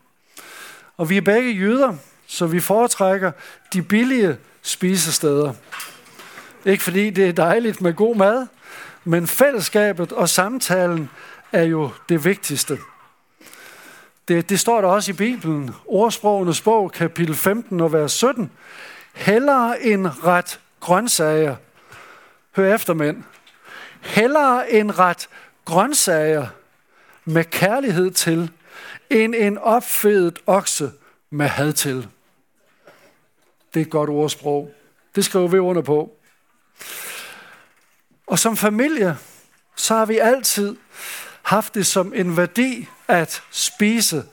Og 0.96 1.10
vi 1.10 1.16
er 1.16 1.20
begge 1.20 1.50
jøder, 1.50 1.96
så 2.26 2.46
vi 2.46 2.60
foretrækker 2.60 3.32
de 3.72 3.82
billige 3.82 4.36
spisesteder. 4.62 5.54
Ikke 6.64 6.84
fordi 6.84 7.10
det 7.10 7.28
er 7.28 7.32
dejligt 7.32 7.80
med 7.80 7.94
god 7.94 8.16
mad, 8.16 8.46
men 9.04 9.26
fællesskabet 9.26 10.12
og 10.12 10.28
samtalen 10.28 11.10
er 11.52 11.62
jo 11.62 11.90
det 12.08 12.24
vigtigste. 12.24 12.78
Det, 14.28 14.48
det 14.48 14.60
står 14.60 14.80
der 14.80 14.88
også 14.88 15.10
i 15.10 15.14
Bibelen, 15.14 15.70
ordsprogenes 15.86 16.60
bog, 16.60 16.92
kapitel 16.92 17.34
15 17.34 17.80
og 17.80 17.92
vers 17.92 18.12
17. 18.12 18.50
Hellere 19.14 19.82
en 19.82 20.24
ret 20.24 20.60
grøntsager. 20.80 21.56
Hør 22.56 22.74
efter, 22.74 22.94
mænd. 22.94 23.22
Hellere 24.00 24.72
en 24.72 24.98
ret 24.98 25.28
grøntsager 25.64 26.46
med 27.24 27.44
kærlighed 27.44 28.10
til, 28.10 28.50
end 29.10 29.34
en 29.34 29.58
opfedet 29.58 30.38
okse 30.46 30.90
med 31.30 31.46
had 31.46 31.72
til. 31.72 32.08
Det 33.74 33.80
er 33.80 33.84
et 33.84 33.90
godt 33.90 34.10
ordsprog. 34.10 34.74
Det 35.14 35.24
skriver 35.24 35.48
vi 35.48 35.58
under 35.58 35.82
på. 35.82 36.16
Og 38.26 38.38
som 38.38 38.56
familie, 38.56 39.16
så 39.76 39.94
har 39.94 40.06
vi 40.06 40.18
altid 40.18 40.76
haft 41.48 41.74
det 41.74 41.86
som 41.86 42.12
en 42.14 42.36
værdi 42.36 42.88
at 43.08 43.42
spise 43.50 44.24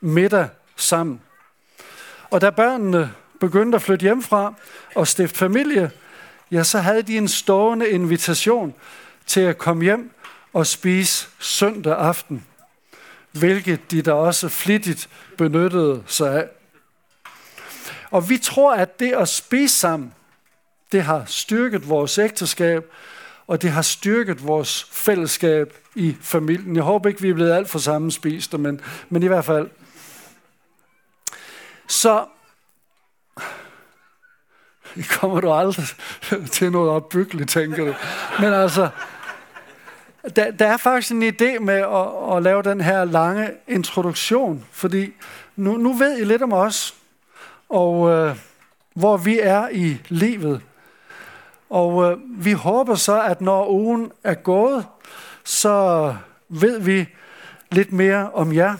middag 0.00 0.48
sammen. 0.76 1.20
Og 2.30 2.40
da 2.40 2.50
børnene 2.50 3.12
begyndte 3.40 3.76
at 3.76 3.82
flytte 3.82 4.02
hjemmefra 4.02 4.54
og 4.94 5.08
stifte 5.08 5.38
familie, 5.38 5.90
ja, 6.50 6.62
så 6.62 6.78
havde 6.78 7.02
de 7.02 7.16
en 7.16 7.28
stående 7.28 7.88
invitation 7.90 8.74
til 9.26 9.40
at 9.40 9.58
komme 9.58 9.84
hjem 9.84 10.10
og 10.52 10.66
spise 10.66 11.28
søndag 11.38 11.98
aften, 11.98 12.46
hvilket 13.32 13.90
de 13.90 14.02
da 14.02 14.12
også 14.12 14.48
flittigt 14.48 15.08
benyttede 15.38 16.02
sig 16.06 16.34
af. 16.34 16.48
Og 18.10 18.28
vi 18.28 18.38
tror, 18.38 18.74
at 18.74 19.00
det 19.00 19.12
at 19.12 19.28
spise 19.28 19.78
sammen, 19.78 20.14
det 20.92 21.02
har 21.02 21.24
styrket 21.26 21.88
vores 21.88 22.18
ægteskab, 22.18 22.92
og 23.46 23.62
det 23.62 23.70
har 23.70 23.82
styrket 23.82 24.46
vores 24.46 24.84
fællesskab 24.92 25.74
i 25.94 26.16
familien. 26.20 26.76
Jeg 26.76 26.84
håber 26.84 27.08
ikke, 27.08 27.22
vi 27.22 27.30
er 27.30 27.34
blevet 27.34 27.52
alt 27.52 27.68
for 27.68 27.78
sammenspiste, 27.78 28.58
men, 28.58 28.80
men 29.08 29.22
i 29.22 29.26
hvert 29.26 29.44
fald. 29.44 29.68
Så 31.86 32.24
kommer 35.20 35.40
du 35.40 35.52
aldrig 35.52 35.86
til 36.52 36.72
noget 36.72 36.90
opbyggeligt, 36.90 37.50
tænker 37.50 37.84
du. 37.84 37.94
Men 38.40 38.52
altså, 38.52 38.88
der, 40.36 40.50
der 40.50 40.66
er 40.66 40.76
faktisk 40.76 41.12
en 41.12 41.22
idé 41.22 41.58
med 41.58 41.74
at, 41.74 42.36
at 42.36 42.42
lave 42.42 42.62
den 42.62 42.80
her 42.80 43.04
lange 43.04 43.50
introduktion, 43.68 44.64
fordi 44.72 45.12
nu, 45.56 45.76
nu 45.76 45.92
ved 45.92 46.18
I 46.18 46.24
lidt 46.24 46.42
om 46.42 46.52
os, 46.52 46.94
og 47.68 48.10
øh, 48.10 48.36
hvor 48.94 49.16
vi 49.16 49.38
er 49.38 49.68
i 49.68 49.98
livet. 50.08 50.60
Og 51.70 52.12
øh, 52.12 52.18
vi 52.44 52.52
håber 52.52 52.94
så, 52.94 53.22
at 53.22 53.40
når 53.40 53.68
ugen 53.68 54.12
er 54.24 54.34
gået, 54.34 54.86
så 55.44 56.14
ved 56.48 56.80
vi 56.80 57.08
lidt 57.70 57.92
mere 57.92 58.30
om 58.32 58.54
jer, 58.54 58.76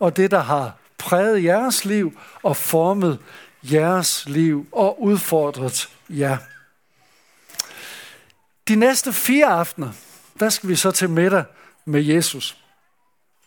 og 0.00 0.16
det, 0.16 0.30
der 0.30 0.40
har 0.40 0.72
præget 0.98 1.44
jeres 1.44 1.84
liv 1.84 2.20
og 2.42 2.56
formet 2.56 3.18
jeres 3.62 4.26
liv 4.26 4.66
og 4.72 5.02
udfordret 5.02 5.88
jer. 6.08 6.36
De 8.68 8.76
næste 8.76 9.12
fire 9.12 9.46
aftener, 9.46 9.92
der 10.40 10.48
skal 10.48 10.68
vi 10.68 10.76
så 10.76 10.90
til 10.90 11.10
middag 11.10 11.44
med 11.84 12.02
Jesus. 12.02 12.56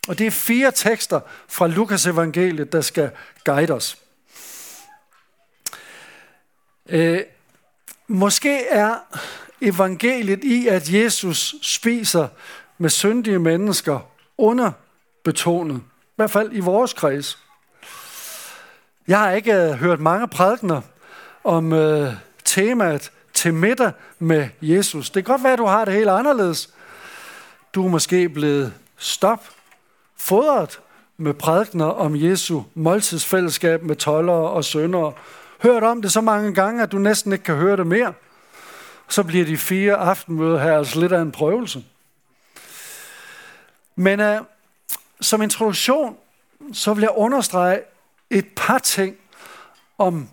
Og 0.07 0.17
det 0.17 0.27
er 0.27 0.31
fire 0.31 0.71
tekster 0.71 1.19
fra 1.47 1.67
Lukas 1.67 2.05
evangeliet, 2.05 2.71
der 2.71 2.81
skal 2.81 3.11
guide 3.45 3.73
os. 3.73 3.97
Øh, 6.89 7.21
måske 8.11 8.67
er 8.67 8.95
evangeliet 9.61 10.43
i, 10.43 10.67
at 10.67 10.93
Jesus 10.93 11.55
spiser 11.61 12.27
med 12.77 12.89
syndige 12.89 13.39
mennesker 13.39 13.99
underbetonet. 14.37 15.77
I 15.77 16.13
hvert 16.15 16.31
fald 16.31 16.49
i 16.53 16.59
vores 16.59 16.93
kreds. 16.93 17.39
Jeg 19.07 19.19
har 19.19 19.31
ikke 19.31 19.53
øh, 19.53 19.71
hørt 19.71 19.99
mange 19.99 20.27
prædikener 20.27 20.81
om 21.43 21.73
øh, 21.73 22.13
temaet 22.45 23.11
til 23.33 23.53
middag 23.53 23.91
med 24.19 24.47
Jesus. 24.61 25.09
Det 25.09 25.25
kan 25.25 25.33
godt 25.33 25.43
være, 25.43 25.53
at 25.53 25.59
du 25.59 25.65
har 25.65 25.85
det 25.85 25.93
helt 25.93 26.09
anderledes. 26.09 26.69
Du 27.73 27.85
er 27.85 27.89
måske 27.89 28.29
blevet 28.29 28.73
stop, 28.97 29.43
fodret 30.17 30.79
med 31.17 31.33
prædikener 31.33 31.85
om 31.85 32.15
Jesu 32.15 32.61
måltidsfællesskab 32.73 33.83
med 33.83 33.95
tollere 33.95 34.49
og 34.49 34.65
søndere. 34.65 35.13
Hørt 35.63 35.83
om 35.83 36.01
det 36.01 36.11
så 36.11 36.21
mange 36.21 36.53
gange, 36.53 36.83
at 36.83 36.91
du 36.91 36.97
næsten 36.97 37.31
ikke 37.31 37.43
kan 37.43 37.55
høre 37.55 37.77
det 37.77 37.87
mere. 37.87 38.13
Så 39.09 39.23
bliver 39.23 39.45
de 39.45 39.57
fire 39.57 39.95
aftenmøder 39.95 40.59
her 40.59 40.77
altså 40.77 40.99
lidt 40.99 41.11
af 41.11 41.21
en 41.21 41.31
prøvelse. 41.31 41.83
Men 43.95 44.19
uh, 44.19 44.37
som 45.21 45.41
introduktion, 45.41 46.17
så 46.73 46.93
vil 46.93 47.01
jeg 47.01 47.11
understrege 47.15 47.81
et 48.29 48.47
par 48.55 48.79
ting 48.79 49.15
om, 49.97 50.29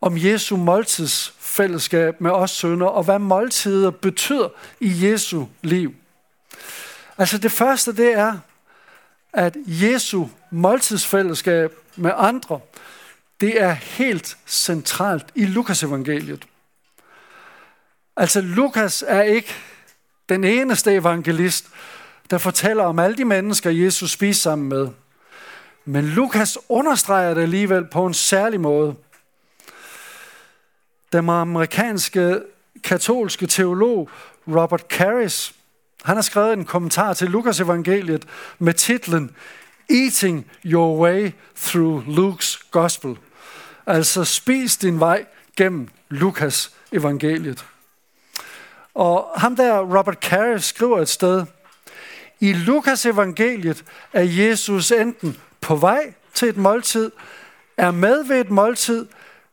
om 0.00 0.16
Jesu 0.16 0.56
måltidsfællesskab 0.56 2.20
med 2.20 2.30
os 2.30 2.50
sønder, 2.50 2.86
og 2.86 3.04
hvad 3.04 3.18
måltider 3.18 3.90
betyder 3.90 4.48
i 4.80 5.10
Jesu 5.10 5.46
liv. 5.62 5.94
Altså 7.18 7.38
det 7.38 7.52
første, 7.52 7.96
det 7.96 8.12
er, 8.12 8.38
at 9.32 9.56
Jesu 9.66 10.26
måltidsfællesskab 10.50 11.72
med 11.96 12.12
andre, 12.16 12.60
det 13.40 13.62
er 13.62 13.72
helt 13.72 14.36
centralt 14.46 15.26
i 15.34 15.44
Lukas 15.44 15.82
evangeliet. 15.82 16.46
Altså 18.16 18.40
Lukas 18.40 19.04
er 19.06 19.22
ikke 19.22 19.54
den 20.28 20.44
eneste 20.44 20.94
evangelist, 20.94 21.66
der 22.30 22.38
fortæller 22.38 22.84
om 22.84 22.98
alle 22.98 23.16
de 23.16 23.24
mennesker, 23.24 23.70
Jesus 23.70 24.10
spiser 24.10 24.42
sammen 24.42 24.68
med. 24.68 24.88
Men 25.84 26.04
Lukas 26.04 26.58
understreger 26.68 27.34
det 27.34 27.42
alligevel 27.42 27.84
på 27.84 28.06
en 28.06 28.14
særlig 28.14 28.60
måde. 28.60 28.94
Den 31.12 31.28
amerikanske 31.28 32.40
katolske 32.84 33.46
teolog 33.46 34.10
Robert 34.48 34.84
Caris, 34.88 35.54
han 36.04 36.16
har 36.16 36.22
skrevet 36.22 36.52
en 36.52 36.64
kommentar 36.64 37.14
til 37.14 37.30
Lukas 37.30 37.60
evangeliet 37.60 38.26
med 38.58 38.74
titlen 38.74 39.36
Eating 39.90 40.50
Your 40.64 41.00
Way 41.00 41.30
Through 41.56 42.06
Luke's 42.06 42.70
Gospel. 42.70 43.16
Altså 43.86 44.24
spis 44.24 44.76
din 44.76 45.00
vej 45.00 45.26
gennem 45.56 45.88
Lukas 46.08 46.72
evangeliet. 46.92 47.64
Og 48.94 49.30
ham 49.36 49.56
der, 49.56 49.78
Robert 49.98 50.18
Carey, 50.20 50.58
skriver 50.58 51.00
et 51.00 51.08
sted, 51.08 51.44
i 52.40 52.52
Lukas 52.52 53.06
evangeliet 53.06 53.84
er 54.12 54.22
Jesus 54.22 54.92
enten 54.92 55.40
på 55.60 55.76
vej 55.76 56.14
til 56.34 56.48
et 56.48 56.56
måltid, 56.56 57.12
er 57.76 57.90
med 57.90 58.24
ved 58.24 58.40
et 58.40 58.50
måltid, 58.50 59.06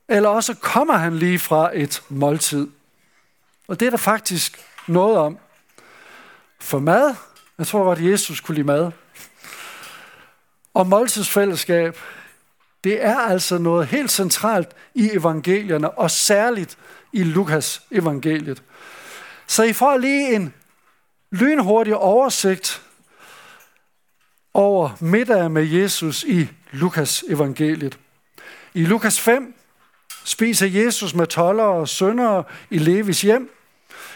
eller 0.07 0.29
også 0.29 0.53
kommer 0.53 0.93
han 0.93 1.17
lige 1.17 1.39
fra 1.39 1.71
et 1.73 2.03
måltid. 2.09 2.67
Og 3.67 3.79
det 3.79 3.85
er 3.85 3.89
der 3.89 3.97
faktisk 3.97 4.59
noget 4.87 5.17
om. 5.17 5.37
For 6.59 6.79
mad, 6.79 7.15
jeg 7.57 7.67
tror 7.67 7.83
godt, 7.83 7.99
Jesus 8.01 8.39
kunne 8.39 8.55
lide 8.55 8.67
mad. 8.67 8.91
Og 10.73 10.87
måltidsfællesskab, 10.87 11.97
det 12.83 13.05
er 13.05 13.17
altså 13.17 13.57
noget 13.57 13.87
helt 13.87 14.11
centralt 14.11 14.69
i 14.95 15.09
evangelierne, 15.13 15.91
og 15.91 16.11
særligt 16.11 16.77
i 17.13 17.23
Lukas 17.23 17.81
evangeliet. 17.91 18.63
Så 19.47 19.63
I 19.63 19.73
får 19.73 19.97
lige 19.97 20.35
en 20.35 20.53
lynhurtig 21.31 21.95
oversigt 21.95 22.81
over 24.53 24.89
middag 24.99 25.51
med 25.51 25.63
Jesus 25.63 26.23
i 26.23 26.49
Lukas 26.71 27.23
evangeliet. 27.29 27.99
I 28.73 28.85
Lukas 28.85 29.19
5 29.19 29.53
spiser 30.25 30.67
Jesus 30.67 31.15
med 31.15 31.27
toller 31.27 31.63
og 31.63 31.89
søndere 31.89 32.43
i 32.69 32.77
Levis 32.77 33.21
hjem. 33.21 33.49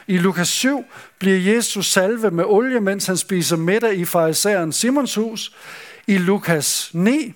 I 0.08 0.17
Lukas 0.17 0.47
7 0.47 0.86
bliver 1.19 1.56
Jesus 1.56 1.86
salve 1.86 2.32
med 2.32 2.43
olie, 2.47 2.80
mens 2.80 3.06
han 3.06 3.17
spiser 3.17 3.56
middag 3.58 3.95
i 3.95 4.06
farisæeren 4.06 4.73
Simons 4.73 5.15
hus. 5.15 5.56
I 6.08 6.17
Lukas 6.17 6.89
9 6.93 7.34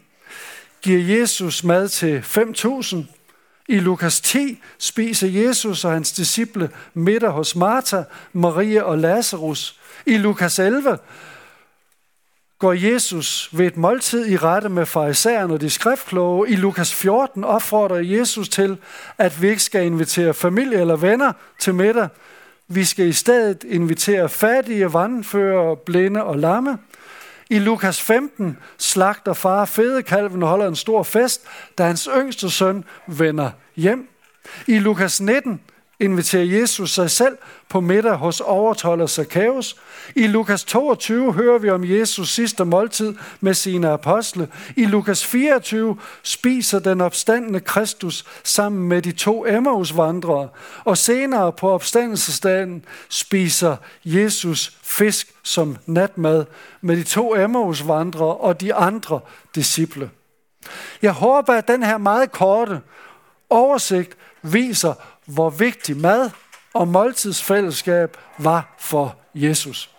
giver 0.81 1.19
Jesus 1.19 1.63
mad 1.63 1.89
til 1.89 2.19
5.000. 2.19 2.97
I 3.67 3.79
Lukas 3.79 4.21
10 4.21 4.61
spiser 4.77 5.27
Jesus 5.27 5.85
og 5.85 5.91
hans 5.91 6.11
disciple 6.11 6.69
middag 6.93 7.29
hos 7.29 7.55
Martha, 7.55 8.03
Maria 8.33 8.81
og 8.81 8.97
Lazarus. 8.97 9.79
I 10.05 10.17
Lukas 10.17 10.59
11 10.59 10.97
går 12.59 12.73
Jesus 12.73 13.49
ved 13.51 13.65
et 13.65 13.77
måltid 13.77 14.27
i 14.27 14.37
rette 14.37 14.69
med 14.69 14.85
farisæerne 14.85 15.53
og 15.53 15.61
de 15.61 15.69
skriftkloge. 15.69 16.49
I 16.49 16.55
Lukas 16.55 16.93
14 16.93 17.43
opfordrer 17.43 17.97
Jesus 17.97 18.49
til, 18.49 18.77
at 19.17 19.41
vi 19.41 19.49
ikke 19.49 19.63
skal 19.63 19.85
invitere 19.85 20.33
familie 20.33 20.79
eller 20.79 20.95
venner 20.95 21.33
til 21.59 21.75
middag. 21.75 22.07
Vi 22.67 22.85
skal 22.85 23.07
i 23.07 23.13
stedet 23.13 23.63
invitere 23.63 24.29
fattige, 24.29 24.93
vandfører, 24.93 25.75
blinde 25.75 26.23
og 26.23 26.37
lamme. 26.37 26.77
I 27.51 27.59
Lukas 27.59 28.01
15 28.01 28.57
slagter 28.77 29.33
far 29.33 29.65
fedekalven 29.65 30.43
og 30.43 30.49
holder 30.49 30.67
en 30.67 30.75
stor 30.75 31.03
fest, 31.03 31.43
da 31.77 31.83
hans 31.83 32.09
yngste 32.17 32.49
søn 32.49 32.83
vender 33.07 33.51
hjem. 33.75 34.07
I 34.67 34.79
Lukas 34.79 35.21
19 35.21 35.61
inviterer 36.01 36.43
Jesus 36.43 36.91
sig 36.91 37.11
selv 37.11 37.37
på 37.69 37.81
middag 37.81 38.13
hos 38.13 38.39
overtolder 38.39 39.07
Zacchaeus. 39.07 39.75
I 40.15 40.27
Lukas 40.27 40.63
22 40.63 41.33
hører 41.33 41.57
vi 41.57 41.69
om 41.69 41.83
Jesus 41.85 42.29
sidste 42.29 42.65
måltid 42.65 43.15
med 43.39 43.53
sine 43.53 43.89
apostle. 43.89 44.47
I 44.75 44.85
Lukas 44.85 45.25
24 45.25 45.97
spiser 46.23 46.79
den 46.79 47.01
opstandende 47.01 47.59
Kristus 47.59 48.25
sammen 48.43 48.87
med 48.87 49.01
de 49.01 49.11
to 49.11 49.45
Emmaus-vandrere. 49.45 50.49
Og 50.83 50.97
senere 50.97 51.51
på 51.51 51.69
opstandelsesdagen 51.69 52.85
spiser 53.09 53.75
Jesus 54.05 54.77
fisk 54.83 55.27
som 55.43 55.77
natmad 55.85 56.45
med 56.81 56.97
de 56.97 57.03
to 57.03 57.35
Emmaus-vandrere 57.35 58.35
og 58.35 58.61
de 58.61 58.73
andre 58.73 59.19
disciple. 59.55 60.09
Jeg 61.01 61.11
håber, 61.11 61.53
at 61.53 61.67
den 61.67 61.83
her 61.83 61.97
meget 61.97 62.31
korte 62.31 62.79
oversigt 63.49 64.17
viser, 64.41 64.93
hvor 65.33 65.49
vigtig 65.49 65.97
mad 65.97 66.29
og 66.73 66.87
måltidsfællesskab 66.87 68.17
var 68.37 68.75
for 68.79 69.15
Jesus. 69.35 69.89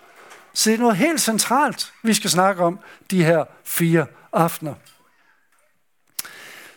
Så 0.55 0.71
det 0.71 0.77
er 0.77 0.81
noget 0.81 0.97
helt 0.97 1.21
centralt, 1.21 1.93
vi 2.03 2.15
skal 2.15 2.31
snakke 2.31 2.63
om 2.63 2.79
de 3.11 3.25
her 3.25 3.45
fire 3.65 4.07
aftener. 4.33 4.75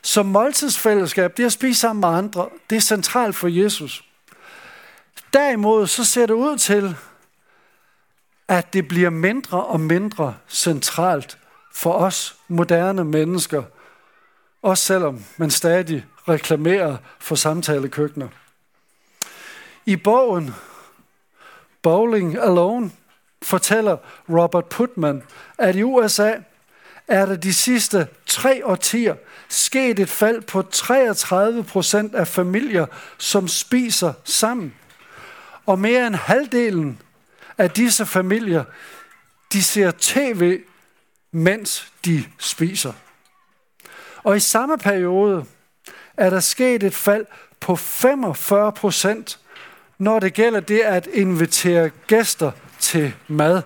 Som 0.01 0.25
måltidsfællesskab, 0.25 1.37
det 1.37 1.45
at 1.45 1.51
spise 1.51 1.79
sammen 1.79 1.99
med 2.01 2.09
andre, 2.09 2.49
det 2.69 2.75
er 2.75 2.79
centralt 2.79 3.35
for 3.35 3.47
Jesus. 3.47 4.03
Derimod 5.33 5.87
så 5.87 6.05
ser 6.05 6.25
det 6.25 6.33
ud 6.33 6.57
til, 6.57 6.95
at 8.47 8.73
det 8.73 8.87
bliver 8.87 9.09
mindre 9.09 9.65
og 9.65 9.79
mindre 9.79 10.35
centralt 10.47 11.37
for 11.73 11.93
os 11.93 12.35
moderne 12.47 13.03
mennesker, 13.03 13.63
også 14.61 14.85
selvom 14.85 15.23
man 15.37 15.51
stadig 15.51 16.05
reklamerer 16.27 16.97
for 17.19 17.35
samtalekøkkener. 17.35 18.27
I 19.86 19.95
bogen 19.95 20.56
Bowling 21.82 22.38
Alone 22.38 22.91
fortæller 23.41 23.98
Robert 24.30 24.65
Putman, 24.65 25.24
at 25.58 25.76
i 25.76 25.84
USA 25.84 26.34
er 27.08 27.26
der 27.26 27.36
de 27.36 27.54
sidste 27.54 28.08
tre 28.26 28.65
årtier 28.65 29.15
sket 29.50 30.00
et 30.00 30.10
fald 30.10 30.41
på 30.41 30.62
33 30.62 31.63
procent 31.63 32.15
af 32.15 32.28
familier, 32.28 32.86
som 33.17 33.48
spiser 33.48 34.13
sammen. 34.24 34.76
Og 35.65 35.80
mere 35.80 36.08
end 36.08 36.15
halvdelen 36.15 37.02
af 37.58 37.71
disse 37.71 38.06
familier, 38.06 38.63
de 39.54 39.63
ser 39.63 39.91
tv, 40.00 40.62
mens 41.32 41.91
de 42.06 42.24
spiser. 42.39 42.93
Og 44.24 44.38
i 44.38 44.39
samme 44.39 44.78
periode 44.78 45.45
er 46.17 46.30
der 46.30 46.39
sket 46.39 46.84
et 46.84 46.95
fald 46.95 47.26
på 47.60 47.76
45 47.76 48.71
procent, 48.71 49.39
når 49.97 50.19
det 50.19 50.34
gælder 50.34 50.60
det 50.60 50.79
at 50.79 51.08
invitere 51.08 51.89
gæster 52.08 52.51
til 52.79 53.13
mad. 53.27 53.62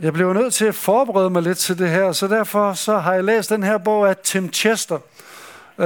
Jeg 0.00 0.12
blev 0.12 0.32
nødt 0.32 0.54
til 0.54 0.64
at 0.64 0.74
forberede 0.74 1.30
mig 1.30 1.42
lidt 1.42 1.58
til 1.58 1.78
det 1.78 1.90
her, 1.90 2.12
så 2.12 2.28
derfor 2.28 2.72
så 2.72 2.98
har 2.98 3.14
jeg 3.14 3.24
læst 3.24 3.50
den 3.50 3.62
her 3.62 3.78
bog 3.78 4.08
af 4.08 4.16
Tim 4.16 4.52
Chester. 4.52 4.98
Uh, 5.78 5.84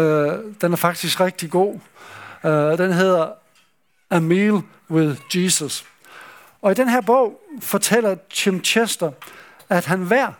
den 0.60 0.72
er 0.72 0.76
faktisk 0.76 1.20
rigtig 1.20 1.50
god. 1.50 1.74
Uh, 2.44 2.50
den 2.50 2.92
hedder 2.92 3.32
A 4.10 4.18
Meal 4.18 4.60
with 4.90 5.20
Jesus. 5.34 5.84
Og 6.62 6.70
i 6.70 6.74
den 6.74 6.88
her 6.88 7.00
bog 7.00 7.40
fortæller 7.60 8.16
Tim 8.30 8.64
Chester, 8.64 9.10
at 9.68 9.84
han 9.84 10.02
hver 10.02 10.32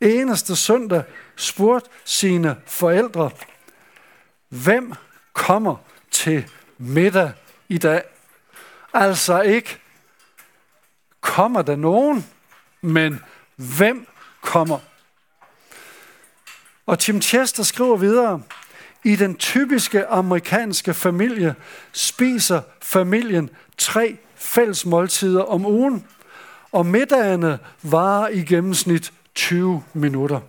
eneste 0.00 0.56
søndag 0.56 1.02
spurgte 1.36 1.90
sine 2.04 2.56
forældre, 2.66 3.30
hvem 4.48 4.92
kommer 5.32 5.76
til 6.10 6.44
middag 6.80 7.32
i 7.68 7.78
dag? 7.78 8.02
Altså 8.94 9.40
ikke, 9.40 9.78
kommer 11.20 11.62
der 11.62 11.76
nogen, 11.76 12.26
men 12.80 13.20
hvem 13.56 14.06
kommer? 14.40 14.78
Og 16.86 16.98
Tim 16.98 17.22
Chester 17.22 17.62
skriver 17.62 17.96
videre, 17.96 18.42
i 19.04 19.16
den 19.16 19.34
typiske 19.34 20.06
amerikanske 20.06 20.94
familie 20.94 21.54
spiser 21.92 22.62
familien 22.82 23.50
tre 23.78 24.16
fælles 24.34 24.86
måltider 24.86 25.42
om 25.42 25.66
ugen, 25.66 26.06
og 26.72 26.86
middagene 26.86 27.58
varer 27.82 28.28
i 28.28 28.44
gennemsnit 28.44 29.12
20 29.34 29.82
minutter. 29.92 30.40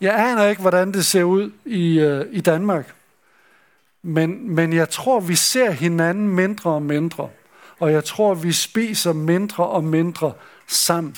Jeg 0.00 0.14
aner 0.14 0.46
ikke, 0.46 0.60
hvordan 0.60 0.92
det 0.92 1.06
ser 1.06 1.22
ud 1.22 1.50
i, 1.64 1.98
øh, 1.98 2.26
i 2.30 2.40
Danmark, 2.40 2.94
men, 4.02 4.54
men 4.54 4.72
jeg 4.72 4.88
tror, 4.88 5.20
vi 5.20 5.34
ser 5.34 5.70
hinanden 5.70 6.28
mindre 6.28 6.70
og 6.70 6.82
mindre, 6.82 7.30
og 7.78 7.92
jeg 7.92 8.04
tror, 8.04 8.34
vi 8.34 8.52
spiser 8.52 9.12
mindre 9.12 9.66
og 9.66 9.84
mindre 9.84 10.32
sammen, 10.66 11.16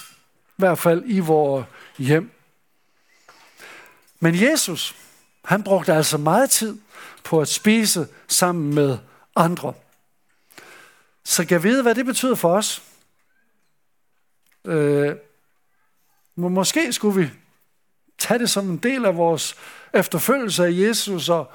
i 0.48 0.54
hvert 0.56 0.78
fald 0.78 1.02
i 1.06 1.18
vores 1.18 1.66
hjem. 1.98 2.30
Men 4.20 4.42
Jesus, 4.42 4.96
han 5.44 5.62
brugte 5.62 5.94
altså 5.94 6.18
meget 6.18 6.50
tid 6.50 6.78
på 7.24 7.40
at 7.40 7.48
spise 7.48 8.08
sammen 8.28 8.74
med 8.74 8.98
andre. 9.36 9.74
Så 11.24 11.44
kan 11.44 11.54
jeg 11.54 11.62
vide, 11.62 11.82
hvad 11.82 11.94
det 11.94 12.06
betyder 12.06 12.34
for 12.34 12.56
os? 12.56 12.82
Øh, 14.64 15.16
måske 16.36 16.92
skulle 16.92 17.22
vi 17.22 17.30
tage 18.18 18.38
det 18.38 18.50
som 18.50 18.70
en 18.70 18.76
del 18.76 19.04
af 19.04 19.16
vores 19.16 19.56
efterfølgelse 19.92 20.64
af 20.64 20.70
Jesus 20.72 21.28
og, 21.28 21.50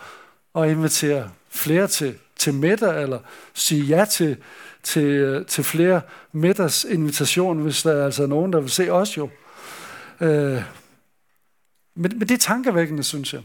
og 0.57 0.69
invitere 0.71 1.31
flere 1.49 1.87
til, 1.87 2.17
til 2.35 2.53
middag, 2.53 3.03
eller 3.03 3.19
sige 3.53 3.83
ja 3.83 4.05
til, 4.05 4.37
til, 4.83 5.45
til 5.45 5.63
flere 5.63 6.01
middagsinvitationer, 6.31 7.63
hvis 7.63 7.83
der 7.83 7.89
altså 7.89 8.01
er 8.01 8.05
altså 8.05 8.27
nogen, 8.27 8.53
der 8.53 8.59
vil 8.59 8.69
se 8.69 8.89
os 8.89 9.17
jo. 9.17 9.29
Øh, 10.21 10.63
men, 11.95 12.19
men 12.19 12.19
det 12.19 12.31
er 12.31 12.37
tankevækkende, 12.37 13.03
synes 13.03 13.33
jeg. 13.33 13.41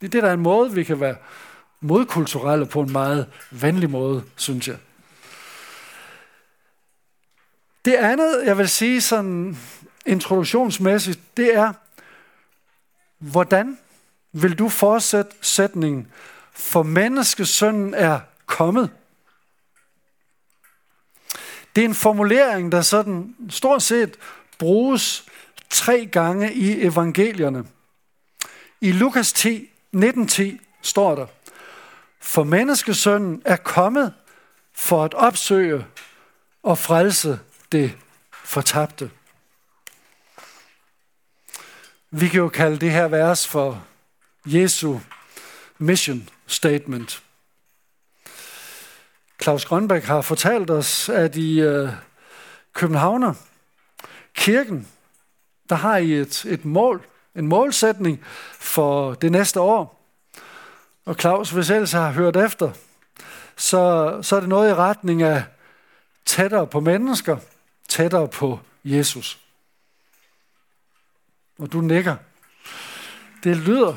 Det, 0.00 0.12
det 0.12 0.24
er 0.24 0.32
en 0.32 0.40
måde, 0.40 0.72
vi 0.72 0.84
kan 0.84 1.00
være 1.00 1.16
modkulturelle 1.80 2.66
på 2.66 2.80
en 2.80 2.92
meget 2.92 3.26
venlig 3.50 3.90
måde, 3.90 4.24
synes 4.36 4.68
jeg. 4.68 4.76
Det 7.84 7.94
andet, 7.94 8.42
jeg 8.44 8.58
vil 8.58 8.68
sige 8.68 9.00
sådan 9.00 9.56
introduktionsmæssigt, 10.06 11.20
det 11.36 11.54
er, 11.54 11.72
hvordan 13.18 13.78
vil 14.32 14.58
du 14.58 14.68
fortsætte 14.68 15.32
sætningen, 15.40 16.12
for 16.52 16.82
menneskesønnen 16.82 17.94
er 17.94 18.20
kommet? 18.46 18.90
Det 21.76 21.84
er 21.84 21.88
en 21.88 21.94
formulering, 21.94 22.72
der 22.72 22.82
sådan 22.82 23.36
stort 23.50 23.82
set 23.82 24.16
bruges 24.58 25.24
tre 25.70 26.06
gange 26.06 26.54
i 26.54 26.86
evangelierne. 26.86 27.64
I 28.80 28.92
Lukas 28.92 29.32
10, 29.32 29.70
19.10 29.96 30.42
står 30.82 31.14
der, 31.14 31.26
for 32.20 32.44
menneskesønnen 32.44 33.42
er 33.44 33.56
kommet 33.56 34.14
for 34.72 35.04
at 35.04 35.14
opsøge 35.14 35.86
og 36.62 36.78
frelse 36.78 37.40
det 37.72 37.98
fortabte. 38.32 39.10
Vi 42.10 42.28
kan 42.28 42.40
jo 42.40 42.48
kalde 42.48 42.76
det 42.78 42.90
her 42.90 43.08
vers 43.08 43.48
for 43.48 43.84
Jesu 44.46 44.98
mission 45.78 46.28
statement. 46.46 47.22
Claus 49.42 49.64
Grønbæk 49.64 50.04
har 50.04 50.20
fortalt 50.20 50.70
os, 50.70 51.08
at 51.08 51.36
i 51.36 51.60
øh, 51.60 51.88
Københavner 52.72 53.34
kirken, 54.34 54.88
der 55.68 55.74
har 55.74 55.96
I 55.96 56.12
et, 56.12 56.44
et 56.44 56.64
mål, 56.64 57.06
en 57.34 57.46
målsætning 57.46 58.24
for 58.52 59.14
det 59.14 59.32
næste 59.32 59.60
år. 59.60 60.08
Og 61.04 61.14
Claus, 61.14 61.50
hvis 61.50 61.70
ellers 61.70 61.92
har 61.92 62.10
hørt 62.10 62.36
efter, 62.36 62.72
så, 63.56 64.18
så 64.22 64.36
er 64.36 64.40
det 64.40 64.48
noget 64.48 64.70
i 64.70 64.74
retning 64.74 65.22
af 65.22 65.44
tættere 66.24 66.66
på 66.66 66.80
mennesker, 66.80 67.36
tættere 67.88 68.28
på 68.28 68.60
Jesus. 68.84 69.38
Og 71.58 71.72
du 71.72 71.80
nikker. 71.80 72.16
Det 73.44 73.56
lyder, 73.56 73.96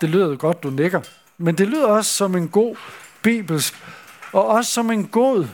det 0.00 0.08
lyder 0.08 0.36
godt, 0.36 0.62
du 0.62 0.70
nikker. 0.70 1.00
Men 1.38 1.58
det 1.58 1.68
lyder 1.68 1.86
også 1.86 2.10
som 2.12 2.36
en 2.36 2.48
god 2.48 2.76
bibelsk, 3.22 3.74
og 4.32 4.46
også 4.46 4.72
som 4.72 4.90
en 4.90 5.06
god, 5.06 5.46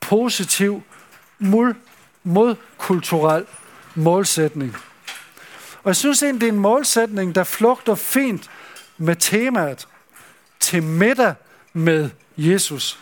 positiv 0.00 0.82
mul, 1.38 1.76
modkulturel 2.22 3.44
målsætning. 3.94 4.76
Og 5.82 5.88
jeg 5.88 5.96
synes 5.96 6.22
egentlig, 6.22 6.40
det 6.40 6.48
er 6.48 6.52
en 6.52 6.58
målsætning, 6.58 7.34
der 7.34 7.44
flugter 7.44 7.94
fint 7.94 8.50
med 8.98 9.16
temaet 9.16 9.88
til 10.60 10.82
middag 10.82 11.34
med 11.72 12.10
Jesus. 12.36 12.98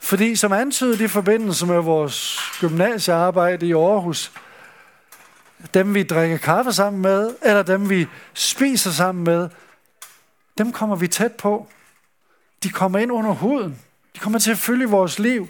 Fordi 0.00 0.36
som 0.36 0.52
antydet 0.52 1.00
i 1.00 1.08
forbindelse 1.08 1.66
med 1.66 1.80
vores 1.80 2.38
gymnasiearbejde 2.60 3.66
i 3.66 3.72
Aarhus, 3.72 4.32
dem 5.74 5.94
vi 5.94 6.02
drikker 6.02 6.36
kaffe 6.36 6.72
sammen 6.72 7.02
med, 7.02 7.34
eller 7.42 7.62
dem 7.62 7.90
vi 7.90 8.06
spiser 8.34 8.90
sammen 8.90 9.24
med, 9.24 9.48
dem 10.58 10.72
kommer 10.72 10.96
vi 10.96 11.08
tæt 11.08 11.32
på. 11.32 11.68
De 12.62 12.70
kommer 12.70 12.98
ind 12.98 13.12
under 13.12 13.32
huden. 13.32 13.78
De 14.14 14.20
kommer 14.20 14.38
til 14.38 14.50
at 14.50 14.58
følge 14.58 14.88
vores 14.88 15.18
liv. 15.18 15.48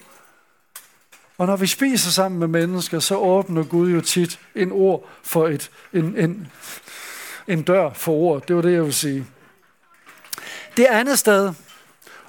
Og 1.38 1.47
når 1.47 1.57
vi 1.57 1.66
spiser 1.66 2.11
sammen 2.11 2.38
med 2.38 2.49
mennesker, 2.49 2.99
så 2.99 3.16
åbner 3.16 3.64
Gud 3.64 3.90
jo 3.90 4.01
tit 4.01 4.40
en 4.55 4.73
ord 4.73 5.09
for 5.23 5.49
et, 5.49 5.71
en, 5.92 6.16
en, 6.16 6.49
en 7.47 7.62
dør 7.62 7.92
for 7.92 8.12
ord. 8.12 8.47
Det 8.47 8.57
var 8.57 8.62
det, 8.62 8.73
jeg 8.73 8.81
ville 8.81 8.92
sige. 8.92 9.27
Det 10.77 10.85
andet 10.85 11.18
sted 11.18 11.53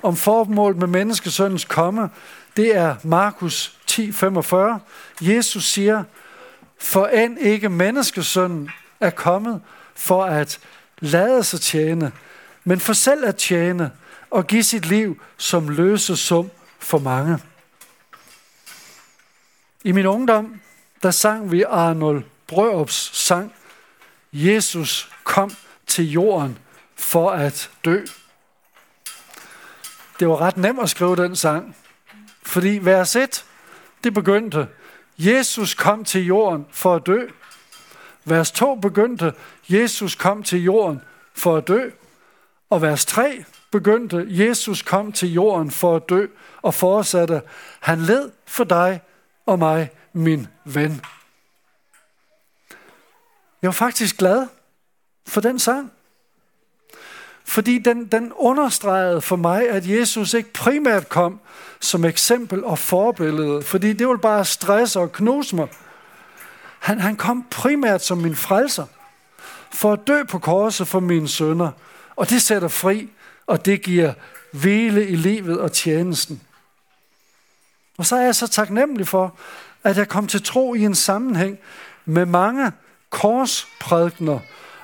om 0.03 0.15
formålet 0.15 0.77
med 0.77 0.87
menneskesøndens 0.87 1.65
komme, 1.65 2.09
det 2.57 2.75
er 2.75 2.95
Markus 3.03 3.77
10:45. 3.91 4.55
Jesus 5.21 5.65
siger, 5.65 6.03
for 6.79 7.07
end 7.07 7.39
ikke 7.39 7.69
menneskesønnen 7.69 8.69
er 8.99 9.09
kommet 9.09 9.61
for 9.95 10.25
at 10.25 10.59
lade 10.99 11.43
sig 11.43 11.61
tjene, 11.61 12.11
men 12.63 12.79
for 12.79 12.93
selv 12.93 13.25
at 13.25 13.35
tjene 13.35 13.91
og 14.29 14.47
give 14.47 14.63
sit 14.63 14.85
liv 14.85 15.21
som 15.37 15.69
løsesum 15.69 16.51
for 16.79 16.99
mange. 16.99 17.39
I 19.83 19.91
min 19.91 20.05
ungdom, 20.05 20.61
der 21.03 21.11
sang 21.11 21.51
vi 21.51 21.63
Arnold 21.63 22.23
Brørups 22.47 23.17
sang, 23.17 23.53
Jesus 24.33 25.11
kom 25.23 25.51
til 25.87 26.11
jorden 26.11 26.57
for 26.95 27.31
at 27.31 27.69
dø. 27.85 28.05
Det 30.19 30.27
var 30.27 30.41
ret 30.41 30.57
nemt 30.57 30.79
at 30.79 30.89
skrive 30.89 31.15
den 31.15 31.35
sang, 31.35 31.75
fordi 32.43 32.79
vers 32.81 33.15
1, 33.15 33.45
det 34.03 34.13
begyndte, 34.13 34.67
Jesus 35.19 35.73
kom 35.73 36.03
til 36.03 36.25
jorden 36.25 36.65
for 36.71 36.95
at 36.95 37.05
dø. 37.05 37.27
Vers 38.25 38.51
2 38.51 38.75
begyndte, 38.75 39.33
Jesus 39.69 40.15
kom 40.15 40.43
til 40.43 40.63
jorden 40.63 41.01
for 41.33 41.57
at 41.57 41.67
dø. 41.67 41.89
Og 42.69 42.81
vers 42.81 43.05
3 43.05 43.45
begyndte, 43.71 44.27
Jesus 44.29 44.81
kom 44.81 45.11
til 45.11 45.33
jorden 45.33 45.71
for 45.71 45.95
at 45.95 46.09
dø, 46.09 46.27
og 46.61 46.73
fortsatte, 46.73 47.41
han 47.79 47.99
led 48.01 48.31
for 48.45 48.63
dig 48.63 49.01
og 49.45 49.59
mig, 49.59 49.91
min 50.13 50.47
ven. 50.65 51.01
Jeg 53.61 53.67
var 53.67 53.71
faktisk 53.71 54.17
glad 54.17 54.47
for 55.27 55.41
den 55.41 55.59
sang. 55.59 55.91
Fordi 57.49 57.77
den, 57.77 58.05
den 58.05 58.31
understregede 58.35 59.21
for 59.21 59.35
mig, 59.35 59.69
at 59.69 59.89
Jesus 59.89 60.33
ikke 60.33 60.53
primært 60.53 61.09
kom 61.09 61.39
som 61.79 62.05
eksempel 62.05 62.63
og 62.63 62.79
forbillede, 62.79 63.61
fordi 63.61 63.93
det 63.93 64.07
ville 64.07 64.21
bare 64.21 64.45
stresse 64.45 64.99
og 64.99 65.11
knuse 65.11 65.55
mig. 65.55 65.67
Han, 66.79 66.99
han 66.99 67.15
kom 67.15 67.45
primært 67.51 68.03
som 68.03 68.17
min 68.17 68.35
frelser, 68.35 68.85
for 69.71 69.93
at 69.93 69.99
dø 70.07 70.23
på 70.23 70.39
korset 70.39 70.87
for 70.87 70.99
mine 70.99 71.27
sønner, 71.27 71.71
og 72.15 72.29
det 72.29 72.41
sætter 72.41 72.67
fri, 72.67 73.09
og 73.47 73.65
det 73.65 73.81
giver 73.81 74.13
hvile 74.51 75.07
i 75.07 75.15
livet 75.15 75.59
og 75.59 75.71
tjenesten. 75.71 76.41
Og 77.97 78.05
så 78.05 78.15
er 78.15 78.21
jeg 78.21 78.35
så 78.35 78.47
taknemmelig 78.47 79.07
for, 79.07 79.35
at 79.83 79.97
jeg 79.97 80.07
kom 80.07 80.27
til 80.27 80.43
tro 80.43 80.73
i 80.73 80.81
en 80.81 80.95
sammenhæng 80.95 81.57
med 82.05 82.25
mange 82.25 82.71
korsprædikner 83.09 84.39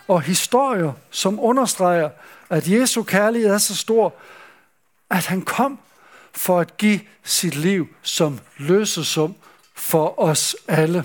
og 0.07 0.21
historier, 0.21 0.91
som 1.11 1.39
understreger, 1.39 2.09
at 2.49 2.67
Jesu 2.67 3.03
kærlighed 3.03 3.49
er 3.49 3.57
så 3.57 3.75
stor, 3.75 4.13
at 5.09 5.25
han 5.25 5.41
kom 5.41 5.79
for 6.33 6.59
at 6.59 6.77
give 6.77 6.99
sit 7.23 7.55
liv 7.55 7.87
som 8.01 8.39
løsesum 8.57 9.35
for 9.73 10.19
os 10.19 10.55
alle. 10.67 11.03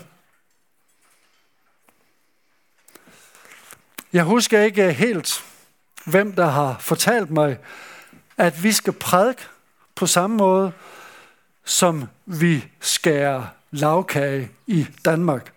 Jeg 4.12 4.24
husker 4.24 4.60
ikke 4.60 4.92
helt, 4.92 5.44
hvem 6.04 6.32
der 6.32 6.46
har 6.46 6.76
fortalt 6.80 7.30
mig, 7.30 7.58
at 8.36 8.62
vi 8.62 8.72
skal 8.72 8.92
prædike 8.92 9.42
på 9.94 10.06
samme 10.06 10.36
måde, 10.36 10.72
som 11.64 12.08
vi 12.26 12.68
skærer 12.80 13.46
lavkage 13.70 14.50
i 14.66 14.86
Danmark. 15.04 15.52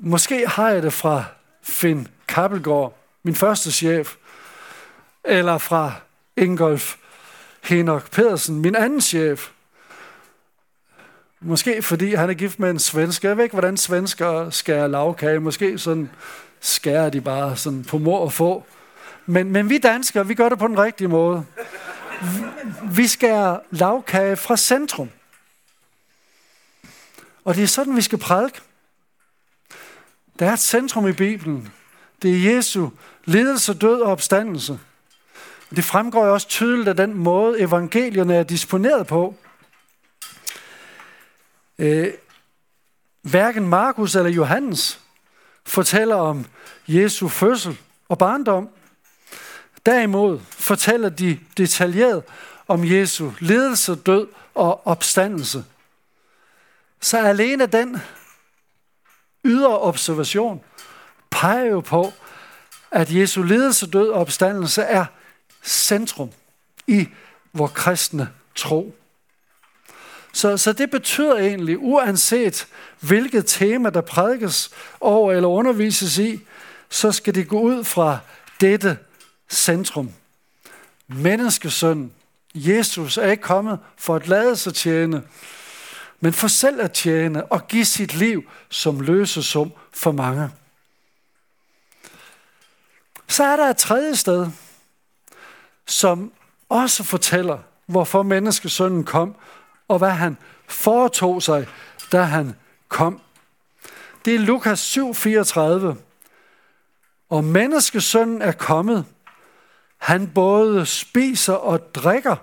Måske 0.00 0.48
har 0.48 0.70
jeg 0.70 0.82
det 0.82 0.92
fra 0.92 1.24
Finn 1.62 2.08
Kappelgaard, 2.28 2.98
min 3.26 3.34
første 3.34 3.72
chef, 3.72 4.14
eller 5.24 5.58
fra 5.58 5.92
Ingolf 6.36 6.96
Henok 7.62 8.10
Pedersen, 8.10 8.60
min 8.60 8.74
anden 8.74 9.00
chef. 9.00 9.48
Måske 11.40 11.82
fordi 11.82 12.14
han 12.14 12.30
er 12.30 12.34
gift 12.34 12.58
med 12.58 12.70
en 12.70 12.78
svensker. 12.78 13.28
Jeg 13.28 13.36
ved 13.36 13.44
ikke, 13.44 13.54
hvordan 13.54 13.76
svensker 13.76 14.50
skærer 14.50 14.86
lavkage. 14.86 15.40
Måske 15.40 15.78
sådan 15.78 16.10
skærer 16.60 17.10
de 17.10 17.20
bare 17.20 17.56
sådan 17.56 17.84
på 17.84 17.98
mor 17.98 18.18
og 18.18 18.32
få. 18.32 18.64
Men, 19.26 19.50
men 19.50 19.70
vi 19.70 19.78
danskere, 19.78 20.26
vi 20.26 20.34
gør 20.34 20.48
det 20.48 20.58
på 20.58 20.68
den 20.68 20.78
rigtige 20.78 21.08
måde. 21.08 21.44
Vi 22.90 23.06
skærer 23.06 23.58
lavkage 23.70 24.36
fra 24.36 24.56
centrum. 24.56 25.10
Og 27.44 27.54
det 27.54 27.62
er 27.62 27.66
sådan, 27.66 27.96
vi 27.96 28.02
skal 28.02 28.18
prædike. 28.18 28.60
Der 30.38 30.46
er 30.46 30.52
et 30.52 30.58
centrum 30.58 31.08
i 31.08 31.12
Bibelen. 31.12 31.72
Det 32.22 32.30
er 32.30 32.54
Jesu 32.54 32.88
ledelse, 33.24 33.74
død 33.74 34.00
og 34.00 34.12
opstandelse. 34.12 34.78
Det 35.70 35.84
fremgår 35.84 36.26
jo 36.26 36.32
også 36.32 36.48
tydeligt 36.48 36.88
af 36.88 36.96
den 36.96 37.14
måde, 37.14 37.60
evangelierne 37.60 38.34
er 38.34 38.42
disponeret 38.42 39.06
på. 39.06 39.34
Øh, 41.78 42.12
hverken 43.22 43.68
Markus 43.68 44.14
eller 44.14 44.30
Johannes 44.30 45.00
fortæller 45.64 46.16
om 46.16 46.46
Jesu 46.88 47.28
fødsel 47.28 47.78
og 48.08 48.18
barndom. 48.18 48.68
Derimod 49.86 50.40
fortæller 50.50 51.08
de 51.08 51.38
detaljeret 51.56 52.22
om 52.68 52.84
Jesu 52.84 53.30
ledelse, 53.40 53.94
død 53.94 54.28
og 54.54 54.86
opstandelse. 54.86 55.64
Så 57.00 57.18
alene 57.18 57.66
den 57.66 57.98
ydre 59.44 59.78
observation 59.78 60.64
peger 61.36 61.64
jo 61.64 61.80
på, 61.80 62.12
at 62.90 63.14
Jesu 63.14 63.42
ledelse, 63.42 63.86
død 63.86 64.08
og 64.08 64.20
opstandelse 64.20 64.82
er 64.82 65.04
centrum 65.64 66.30
i 66.86 67.08
vores 67.52 67.72
kristne 67.74 68.28
tro. 68.54 68.94
Så, 70.32 70.56
så 70.56 70.72
det 70.72 70.90
betyder 70.90 71.36
egentlig, 71.36 71.78
uanset 71.78 72.66
hvilket 73.00 73.46
tema, 73.46 73.90
der 73.90 74.00
prædikes 74.00 74.70
over 75.00 75.32
eller 75.32 75.48
undervises 75.48 76.18
i, 76.18 76.40
så 76.90 77.12
skal 77.12 77.34
det 77.34 77.48
gå 77.48 77.60
ud 77.60 77.84
fra 77.84 78.18
dette 78.60 78.98
centrum. 79.48 80.10
Menneskesøn, 81.08 82.12
Jesus, 82.54 83.18
er 83.18 83.30
ikke 83.30 83.42
kommet 83.42 83.78
for 83.96 84.16
at 84.16 84.28
lade 84.28 84.56
sig 84.56 84.74
tjene, 84.74 85.22
men 86.20 86.32
for 86.32 86.48
selv 86.48 86.80
at 86.80 86.92
tjene 86.92 87.44
og 87.44 87.68
give 87.68 87.84
sit 87.84 88.14
liv 88.14 88.44
som 88.68 89.00
løsesum 89.00 89.72
for 89.92 90.12
mange. 90.12 90.50
Så 93.28 93.44
er 93.44 93.56
der 93.56 93.70
et 93.70 93.76
tredje 93.76 94.16
sted, 94.16 94.46
som 95.86 96.32
også 96.68 97.04
fortæller, 97.04 97.58
hvorfor 97.86 98.22
menneskesønnen 98.22 99.04
kom, 99.04 99.34
og 99.88 99.98
hvad 99.98 100.10
han 100.10 100.36
foretog 100.68 101.42
sig, 101.42 101.68
da 102.12 102.22
han 102.22 102.54
kom. 102.88 103.20
Det 104.24 104.34
er 104.34 104.38
Lukas 104.38 104.98
7:34. 104.98 105.94
Og 107.30 107.44
menneskesønnen 107.44 108.42
er 108.42 108.52
kommet. 108.52 109.04
Han 109.98 110.30
både 110.34 110.86
spiser 110.86 111.54
og 111.54 111.94
drikker, 111.94 112.36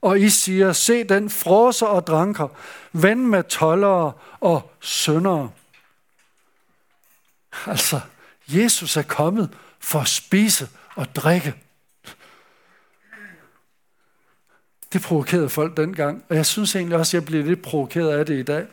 og 0.00 0.20
I 0.20 0.28
siger, 0.28 0.72
se 0.72 1.04
den 1.04 1.30
froser 1.30 1.86
og 1.86 2.06
dranker, 2.06 2.48
ven 2.92 3.26
med 3.26 3.44
tollere 3.44 4.12
og 4.40 4.72
syndere. 4.80 5.50
Altså, 7.66 8.00
Jesus 8.48 8.96
er 8.96 9.02
kommet 9.02 9.56
for 9.80 10.00
at 10.00 10.08
spise 10.08 10.68
og 10.96 11.14
drikke. 11.14 11.54
Det 14.92 15.02
provokerede 15.02 15.48
folk 15.48 15.76
dengang, 15.76 16.24
og 16.28 16.36
jeg 16.36 16.46
synes 16.46 16.76
egentlig 16.76 16.98
også, 16.98 17.10
at 17.10 17.20
jeg 17.20 17.24
bliver 17.24 17.44
lidt 17.44 17.62
provokeret 17.62 18.18
af 18.18 18.26
det 18.26 18.38
i 18.38 18.42
dag. 18.42 18.66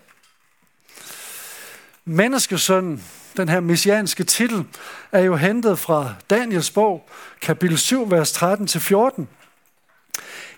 Menneskesønnen, 2.06 3.04
den 3.38 3.50
her 3.50 3.60
messianske 3.60 4.24
titel, 4.24 4.65
er 5.12 5.20
jo 5.20 5.36
hentet 5.36 5.80
fra 5.80 6.13
Daniels 6.30 6.72
bog, 6.72 7.10
kapitel 7.41 7.78
7, 7.78 8.12
vers 8.12 8.43
13-14. 8.43 9.24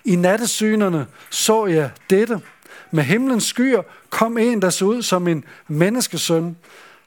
I 0.05 0.15
nattesynerne 0.15 1.07
så 1.29 1.65
jeg 1.65 1.91
dette. 2.09 2.41
med 2.91 3.03
himlens 3.03 3.43
skyer 3.43 3.81
kom 4.09 4.37
en, 4.37 4.61
der 4.61 4.69
så 4.69 4.85
ud 4.85 5.01
som 5.01 5.27
en 5.27 5.43
menneskesøn. 5.67 6.57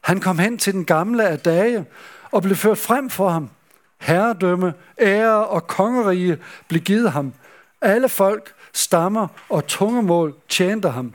Han 0.00 0.20
kom 0.20 0.38
hen 0.38 0.58
til 0.58 0.72
den 0.72 0.84
gamle 0.84 1.28
af 1.28 1.38
dage 1.38 1.84
og 2.32 2.42
blev 2.42 2.56
ført 2.56 2.78
frem 2.78 3.10
for 3.10 3.28
ham. 3.28 3.50
Herredømme, 3.98 4.74
ære 5.00 5.46
og 5.46 5.66
kongerige 5.66 6.38
blev 6.68 6.80
givet 6.80 7.12
ham. 7.12 7.34
Alle 7.80 8.08
folk, 8.08 8.54
stammer 8.72 9.28
og 9.48 9.66
tungemål 9.66 10.34
tjente 10.48 10.88
ham. 10.88 11.14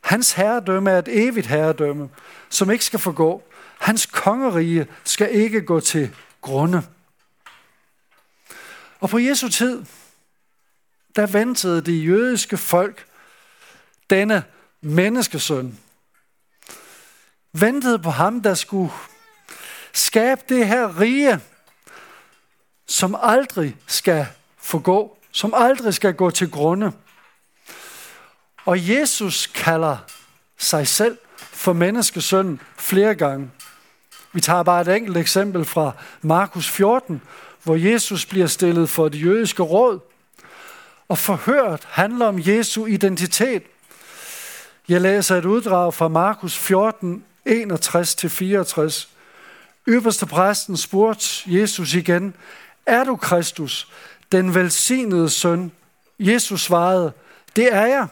Hans 0.00 0.32
herredømme 0.32 0.90
er 0.90 0.98
et 0.98 1.08
evigt 1.08 1.46
herredømme, 1.46 2.08
som 2.48 2.70
ikke 2.70 2.84
skal 2.84 2.98
forgå. 2.98 3.42
Hans 3.78 4.06
kongerige 4.06 4.86
skal 5.04 5.34
ikke 5.34 5.62
gå 5.62 5.80
til 5.80 6.14
grunde. 6.40 6.82
Og 9.00 9.08
på 9.08 9.18
Jesu 9.18 9.48
tid, 9.48 9.84
der 11.16 11.26
ventede 11.26 11.82
det 11.82 12.06
jødiske 12.06 12.56
folk 12.56 13.06
denne 14.10 14.44
menneskesøn. 14.80 15.78
Ventede 17.60 17.98
på 17.98 18.10
ham, 18.10 18.42
der 18.42 18.54
skulle 18.54 18.92
skabe 19.92 20.40
det 20.48 20.66
her 20.66 21.00
rige, 21.00 21.40
som 22.86 23.16
aldrig 23.22 23.76
skal 23.86 24.26
forgå, 24.58 25.18
som 25.32 25.54
aldrig 25.56 25.94
skal 25.94 26.14
gå 26.14 26.30
til 26.30 26.50
grunde. 26.50 26.92
Og 28.64 28.88
Jesus 28.88 29.46
kalder 29.46 29.96
sig 30.58 30.88
selv 30.88 31.18
for 31.38 31.72
menneskesøn 31.72 32.60
flere 32.76 33.14
gange. 33.14 33.50
Vi 34.32 34.40
tager 34.40 34.62
bare 34.62 34.80
et 34.80 34.88
enkelt 34.88 35.16
eksempel 35.16 35.64
fra 35.64 35.92
Markus 36.22 36.68
14, 36.68 37.22
hvor 37.62 37.76
Jesus 37.76 38.26
bliver 38.26 38.46
stillet 38.46 38.90
for 38.90 39.08
det 39.08 39.24
jødiske 39.24 39.62
råd. 39.62 40.00
Og 41.08 41.18
forhørt 41.18 41.88
handler 41.90 42.26
om 42.26 42.38
Jesu 42.38 42.86
identitet. 42.86 43.62
Jeg 44.88 45.00
læser 45.00 45.36
et 45.36 45.44
uddrag 45.44 45.94
fra 45.94 46.08
Markus 46.08 46.58
14, 46.58 47.24
61-64. 47.48 49.08
Øverste 49.86 50.26
præsten 50.26 50.76
spurgte 50.76 51.26
Jesus 51.46 51.94
igen, 51.94 52.34
er 52.86 53.04
du 53.04 53.16
Kristus, 53.16 53.88
den 54.32 54.54
velsignede 54.54 55.30
søn? 55.30 55.72
Jesus 56.18 56.62
svarede, 56.62 57.12
det 57.56 57.74
er 57.74 57.86
jeg. 57.86 58.06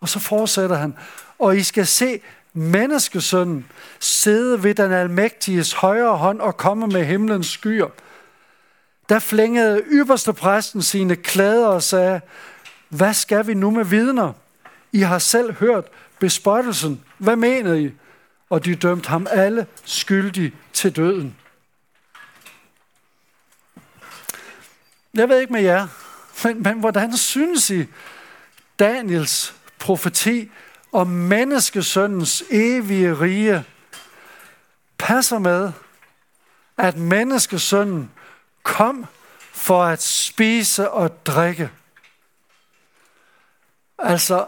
Og 0.00 0.08
så 0.08 0.18
fortsætter 0.18 0.76
han, 0.76 0.94
og 1.38 1.56
I 1.56 1.62
skal 1.62 1.86
se 1.86 2.20
menneskesønnen 2.52 3.66
sidde 4.00 4.62
ved 4.62 4.74
den 4.74 4.92
almægtiges 4.92 5.72
højre 5.72 6.16
hånd 6.16 6.40
og 6.40 6.56
komme 6.56 6.86
med 6.86 7.04
himlens 7.04 7.46
skyer. 7.46 7.88
Der 9.08 9.18
flængede 9.18 9.82
ypperste 9.90 10.32
præsten 10.32 10.82
sine 10.82 11.16
klæder 11.16 11.66
og 11.66 11.82
sagde, 11.82 12.20
hvad 12.88 13.14
skal 13.14 13.46
vi 13.46 13.54
nu 13.54 13.70
med 13.70 13.84
vidner? 13.84 14.32
I 14.92 15.00
har 15.00 15.18
selv 15.18 15.54
hørt 15.54 15.84
bespottelsen. 16.18 17.04
Hvad 17.18 17.36
mener 17.36 17.74
I? 17.74 17.90
Og 18.54 18.64
de 18.64 18.74
dømte 18.74 19.08
ham 19.08 19.26
alle 19.30 19.66
skyldige 19.84 20.52
til 20.72 20.96
døden. 20.96 21.36
Jeg 25.14 25.28
ved 25.28 25.40
ikke 25.40 25.52
med 25.52 25.62
jer, 25.62 25.88
men, 26.44 26.62
men 26.62 26.80
hvordan 26.80 27.16
synes 27.16 27.70
I, 27.70 27.86
Daniels 28.78 29.54
profeti 29.78 30.50
om 30.92 31.06
menneskesøndens 31.06 32.42
evige 32.50 33.20
rige 33.20 33.64
passer 34.98 35.38
med, 35.38 35.72
at 36.76 36.96
menneskesønnen 36.96 38.10
kom 38.62 39.06
for 39.52 39.84
at 39.84 40.02
spise 40.02 40.90
og 40.90 41.26
drikke. 41.26 41.70
Altså, 43.98 44.46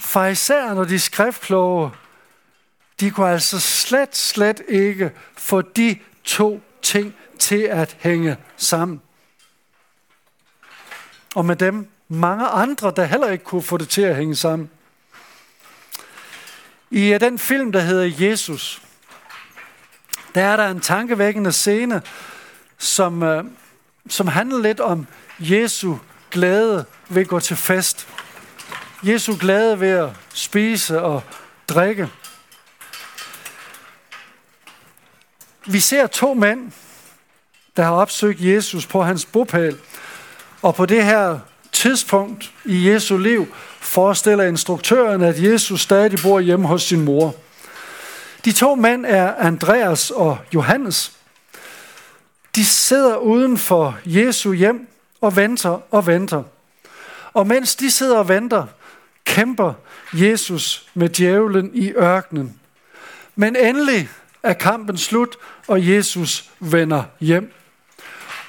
fra 0.00 0.26
især 0.26 0.74
når 0.74 0.84
de 0.84 0.98
skriftkloge, 0.98 1.90
de 3.00 3.10
kunne 3.10 3.30
altså 3.30 3.60
slet, 3.60 4.16
slet 4.16 4.62
ikke 4.68 5.12
få 5.36 5.62
de 5.62 5.98
to 6.24 6.62
ting 6.82 7.14
til 7.38 7.62
at 7.62 7.96
hænge 8.00 8.36
sammen. 8.56 9.00
Og 11.34 11.44
med 11.44 11.56
dem 11.56 11.88
mange 12.08 12.46
andre, 12.46 12.92
der 12.96 13.04
heller 13.04 13.30
ikke 13.30 13.44
kunne 13.44 13.62
få 13.62 13.76
det 13.76 13.88
til 13.88 14.02
at 14.02 14.16
hænge 14.16 14.36
sammen. 14.36 14.70
I 16.90 17.12
øh, 17.12 17.20
den 17.20 17.38
film, 17.38 17.72
der 17.72 17.80
hedder 17.80 18.28
Jesus, 18.28 18.82
der 20.34 20.44
er 20.44 20.56
der 20.56 20.68
en 20.68 20.80
tankevækkende 20.80 21.52
scene, 21.52 22.02
som, 22.78 23.22
øh, 23.22 23.44
som 24.08 24.26
handler 24.26 24.58
lidt 24.58 24.80
om 24.80 25.06
Jesu 25.38 25.96
glæde 26.30 26.84
ved 27.08 27.22
at 27.22 27.28
gå 27.28 27.40
til 27.40 27.56
fest. 27.56 28.08
Jesu 29.02 29.36
glæde 29.40 29.80
ved 29.80 29.90
at 29.90 30.10
spise 30.34 31.02
og 31.02 31.22
drikke. 31.68 32.08
Vi 35.70 35.80
ser 35.80 36.06
to 36.06 36.34
mænd, 36.34 36.72
der 37.76 37.82
har 37.82 37.92
opsøgt 37.92 38.40
Jesus 38.40 38.86
på 38.86 39.02
hans 39.02 39.24
bopæl. 39.24 39.76
Og 40.62 40.74
på 40.74 40.86
det 40.86 41.04
her 41.04 41.38
tidspunkt 41.72 42.52
i 42.64 42.90
Jesu 42.90 43.18
liv 43.18 43.46
forestiller 43.80 44.44
instruktøren, 44.44 45.22
at 45.22 45.42
Jesus 45.42 45.80
stadig 45.80 46.18
bor 46.22 46.40
hjemme 46.40 46.66
hos 46.66 46.82
sin 46.82 47.04
mor. 47.04 47.34
De 48.44 48.52
to 48.52 48.74
mænd 48.74 49.06
er 49.06 49.34
Andreas 49.34 50.10
og 50.10 50.38
Johannes. 50.54 51.12
De 52.54 52.64
sidder 52.64 53.16
uden 53.16 53.58
for 53.58 53.98
Jesu 54.04 54.52
hjem 54.52 54.88
og 55.20 55.36
venter 55.36 55.80
og 55.90 56.06
venter. 56.06 56.42
Og 57.32 57.46
mens 57.46 57.76
de 57.76 57.90
sidder 57.90 58.18
og 58.18 58.28
venter, 58.28 58.66
kæmper 59.24 59.72
Jesus 60.12 60.86
med 60.94 61.08
djævlen 61.08 61.70
i 61.74 61.92
ørkenen. 61.92 62.60
Men 63.36 63.56
endelig 63.56 64.08
er 64.42 64.52
kampen 64.52 64.98
slut, 64.98 65.36
og 65.66 65.88
Jesus 65.88 66.50
vender 66.60 67.02
hjem. 67.20 67.52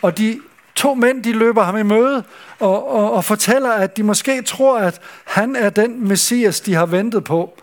Og 0.02 0.18
de 0.18 0.42
to 0.76 0.94
mænd, 0.94 1.24
de 1.24 1.32
løber 1.34 1.64
ham 1.64 1.78
i 1.78 1.84
møde 1.84 2.24
og, 2.60 2.92
og, 2.92 3.14
og 3.14 3.26
fortæller, 3.26 3.72
at 3.72 3.98
de 3.98 4.04
måske 4.04 4.42
tror, 4.42 4.80
at 4.80 5.02
han 5.26 5.56
er 5.56 5.70
den 5.70 6.08
messias, 6.08 6.62
de 6.62 6.74
har 6.74 6.86
ventet 6.86 7.24
på. 7.24 7.60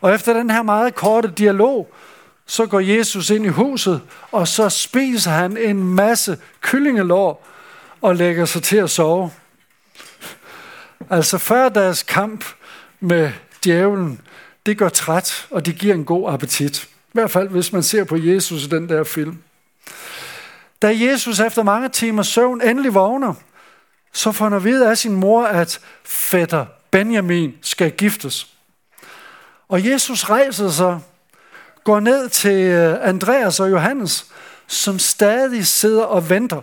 Og 0.00 0.14
efter 0.14 0.32
den 0.32 0.50
her 0.50 0.62
meget 0.62 0.94
korte 0.94 1.32
dialog, 1.38 1.94
så 2.46 2.66
går 2.66 2.80
Jesus 2.80 3.30
ind 3.30 3.44
i 3.44 3.48
huset, 3.48 4.00
og 4.32 4.48
så 4.48 4.68
spiser 4.68 5.30
han 5.30 5.56
en 5.56 5.84
masse 5.84 6.38
kyllingelår 6.60 7.46
og 8.02 8.16
lægger 8.16 8.44
sig 8.44 8.62
til 8.62 8.76
at 8.76 8.90
sove. 8.90 9.30
Altså 11.10 11.38
før 11.38 11.68
deres 11.68 12.02
kamp 12.02 12.44
med 13.00 13.32
djævlen, 13.64 14.20
det 14.66 14.78
går 14.78 14.88
træt, 14.88 15.46
og 15.50 15.66
det 15.66 15.78
giver 15.78 15.94
en 15.94 16.04
god 16.04 16.32
appetit. 16.32 16.88
I 17.14 17.18
hvert 17.18 17.30
fald, 17.30 17.48
hvis 17.48 17.72
man 17.72 17.82
ser 17.82 18.04
på 18.04 18.16
Jesus 18.16 18.64
i 18.64 18.68
den 18.68 18.88
der 18.88 19.04
film. 19.04 19.38
Da 20.82 20.96
Jesus 20.98 21.40
efter 21.40 21.62
mange 21.62 21.88
timer 21.88 22.22
søvn 22.22 22.62
endelig 22.62 22.94
vågner, 22.94 23.34
så 24.12 24.32
får 24.32 24.44
han 24.44 24.52
at 24.52 24.64
vide 24.64 24.90
af 24.90 24.98
sin 24.98 25.14
mor, 25.14 25.44
at 25.44 25.80
fætter 26.04 26.66
Benjamin 26.90 27.54
skal 27.62 27.90
giftes. 27.90 28.46
Og 29.68 29.86
Jesus 29.86 30.24
rejser 30.24 30.70
sig, 30.70 31.00
går 31.84 32.00
ned 32.00 32.28
til 32.28 32.62
øh, 32.62 33.08
Andreas 33.08 33.60
og 33.60 33.70
Johannes, 33.70 34.26
som 34.66 34.98
stadig 34.98 35.66
sidder 35.66 36.04
og 36.04 36.30
venter. 36.30 36.60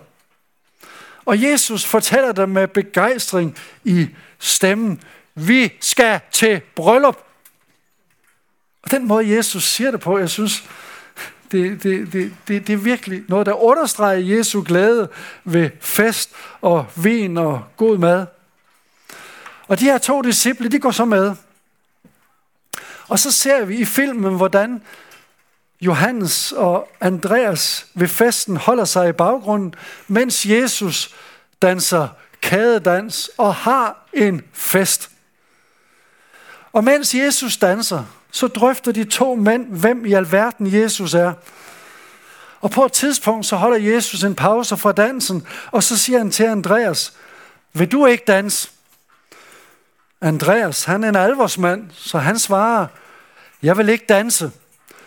Og 1.26 1.42
Jesus 1.42 1.86
fortæller 1.86 2.32
dem 2.32 2.50
med 2.50 2.68
begejstring 2.68 3.58
i 3.84 4.08
stemmen, 4.40 5.02
vi 5.36 5.74
skal 5.82 6.20
til 6.32 6.62
bryllup. 6.76 7.31
Og 8.84 8.92
den 8.92 9.08
måde 9.08 9.36
Jesus 9.36 9.64
siger 9.64 9.92
det 9.92 10.00
på, 10.00 10.18
jeg 10.18 10.30
synes, 10.30 10.64
det, 11.52 11.84
det, 11.84 12.14
det, 12.14 12.34
det, 12.48 12.68
det 12.68 12.74
er 12.74 12.78
virkelig 12.78 13.24
noget, 13.28 13.46
der 13.46 13.64
understreger 13.64 14.38
Jesu 14.38 14.64
glæde 14.68 15.10
ved 15.44 15.70
fest 15.80 16.32
og 16.62 16.86
vin 16.96 17.38
og 17.38 17.64
god 17.78 17.98
mad. 17.98 18.26
Og 19.68 19.80
de 19.80 19.86
her 19.86 19.98
to 19.98 20.22
disciple, 20.22 20.70
de 20.70 20.80
går 20.80 20.92
så 20.92 21.06
med. 21.06 21.36
Og 23.08 23.20
så 23.20 23.32
ser 23.32 23.66
vi 23.66 23.78
i 23.78 23.86
filmen, 23.86 24.36
hvordan 24.36 24.82
Johannes 25.82 26.52
og 26.52 26.90
Andreas 27.02 27.86
ved 27.94 28.08
festen 28.08 28.58
holder 28.58 28.86
sig 28.86 29.10
i 29.10 29.12
baggrunden, 29.12 29.74
mens 30.08 30.46
Jesus 30.46 31.16
danser 31.62 32.08
kædedans 32.42 33.30
og 33.38 33.56
har 33.56 34.06
en 34.14 34.42
fest. 34.54 35.10
Og 36.74 36.84
mens 36.84 37.16
Jesus 37.16 37.58
danser, 37.58 38.06
så 38.32 38.48
drøfter 38.48 38.92
de 38.92 39.04
to 39.04 39.36
mænd, 39.36 39.66
hvem 39.68 40.06
i 40.06 40.14
alverden 40.14 40.74
Jesus 40.74 41.14
er. 41.14 41.34
Og 42.62 42.72
på 42.72 42.86
et 42.86 42.92
tidspunkt, 42.92 43.46
så 43.46 43.56
holder 43.56 43.94
Jesus 43.94 44.24
en 44.24 44.36
pause 44.36 44.78
fra 44.78 44.92
dansen, 44.92 45.48
og 45.72 45.84
så 45.84 45.98
siger 45.98 46.18
han 46.18 46.32
til 46.32 46.44
Andreas, 46.44 47.14
vil 47.74 47.92
du 47.92 48.06
ikke 48.06 48.24
danse? 48.28 48.70
Andreas, 50.22 50.84
han 50.84 51.04
er 51.04 51.10
en 51.10 51.16
alvorsmand, 51.16 51.90
så 51.94 52.18
han 52.18 52.40
svarer, 52.40 52.88
jeg 53.62 53.78
vil 53.78 53.90
ikke 53.90 54.06
danse, 54.10 54.52